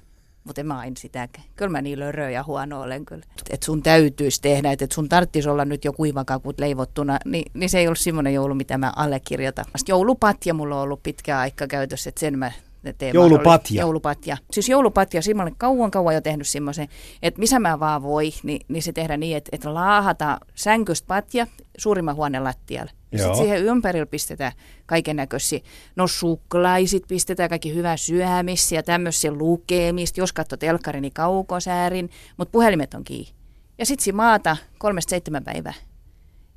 [0.43, 1.47] Mutta en mä aina sitäkään.
[1.55, 3.23] Kyllä mä niin lörö ja huono olen kyllä.
[3.49, 7.79] Että sun täytyisi tehdä, että sun tarvitsisi olla nyt jo kuivakakut leivottuna, niin, niin se
[7.79, 9.65] ei ollut semmoinen joulu, mitä mä allekirjoitan.
[9.87, 12.51] Joulupatja mulla on ollut pitkä aika käytössä, että sen mä
[12.97, 13.81] teen Joulupatja?
[13.81, 14.37] Joulupatja.
[14.51, 16.87] Siis joulupatja, siinä mä olen kauan kauan jo tehnyt semmoisen,
[17.21, 21.47] että missä mä vaan voi, niin, niin se tehdään niin, että, että laahata sänkystä patja
[21.77, 22.91] suurimman huoneen lattialle.
[23.11, 24.51] Ja sitten siihen ympärillä pistetään
[24.85, 25.59] kaiken näköisiä,
[25.95, 30.19] no suklaisit pistetään, kaikki hyvää syömistä ja tämmöisiä lukemista.
[30.19, 33.33] Jos katsoo telkkari, niin kaukosäärin, mutta puhelimet on kiinni.
[33.77, 35.73] Ja sitten maata kolmesta seitsemän päivää.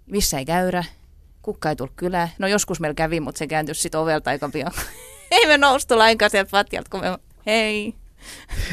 [0.07, 0.85] Missä ei käyrä,
[1.43, 2.29] kukka ei tullut kylään.
[2.39, 4.72] No joskus meillä kävi, mutta se kääntyi sitten ovelta aika pian.
[5.31, 7.95] ei me noustu lainkaan sieltä patjalta, kun me hei,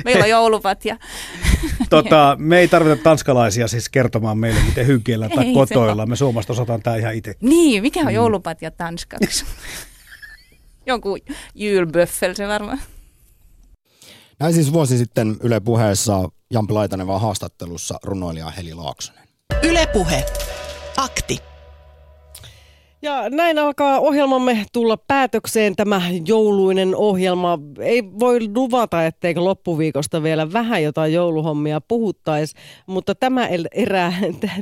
[0.06, 0.98] meillä on joulupatja.
[1.90, 6.06] Tota, me ei tarvita tanskalaisia siis kertomaan meille, miten hyggeillä tai Ei, kotoilla.
[6.06, 7.36] Me Suomesta osataan tämä ihan itse.
[7.42, 9.46] Niin, mikä on joulupatja tanskaksi?
[10.88, 11.20] Jonkun
[11.56, 12.80] jylböffel se varmaan.
[14.40, 19.24] Näin siis vuosi sitten Yle Puheessa Jampi Laitanen vaan haastattelussa runoilija Heli Laaksonen.
[19.64, 20.26] Yle Puhe.
[20.98, 21.53] Akti.
[23.04, 27.60] Ja näin alkaa ohjelmamme tulla päätökseen tämä jouluinen ohjelma.
[27.80, 32.56] Ei voi luvata, etteikö loppuviikosta vielä vähän jotain jouluhommia puhuttaisi,
[32.88, 34.14] mutta tämä erää,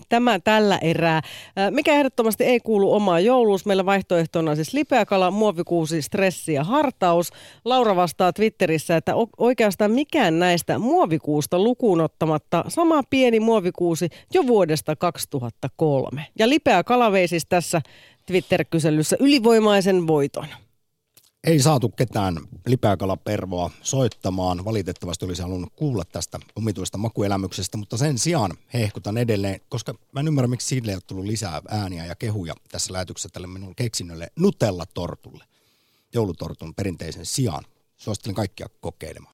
[0.09, 1.21] tämä tällä erää.
[1.55, 3.65] Ää, Mikä ehdottomasti ei kuulu omaan jouluus.
[3.65, 7.31] Meillä vaihtoehtona siis lipeäkala, muovikuusi, stressi ja hartaus.
[7.65, 14.95] Laura vastaa Twitterissä, että oikeastaan mikään näistä muovikuusta lukuun ottamatta sama pieni muovikuusi jo vuodesta
[14.95, 16.25] 2003.
[16.39, 17.81] Ja lipeä kala vei siis tässä
[18.31, 20.47] Twitter-kyselyssä ylivoimaisen voiton.
[21.43, 24.65] Ei saatu ketään lipeäkalapervoa soittamaan.
[24.65, 30.27] Valitettavasti olisi halunnut kuulla tästä omituista makuelämyksestä, mutta sen sijaan hehkutan edelleen, koska mä en
[30.27, 34.27] ymmärrä, miksi sille ei ole tullut lisää ääniä ja kehuja tässä lähetyksessä tälle minun keksinnölle
[34.39, 35.43] Nutella-tortulle.
[36.13, 37.63] Joulutortun perinteisen sijaan.
[37.97, 39.29] Suosittelen kaikkia kokeilemaan.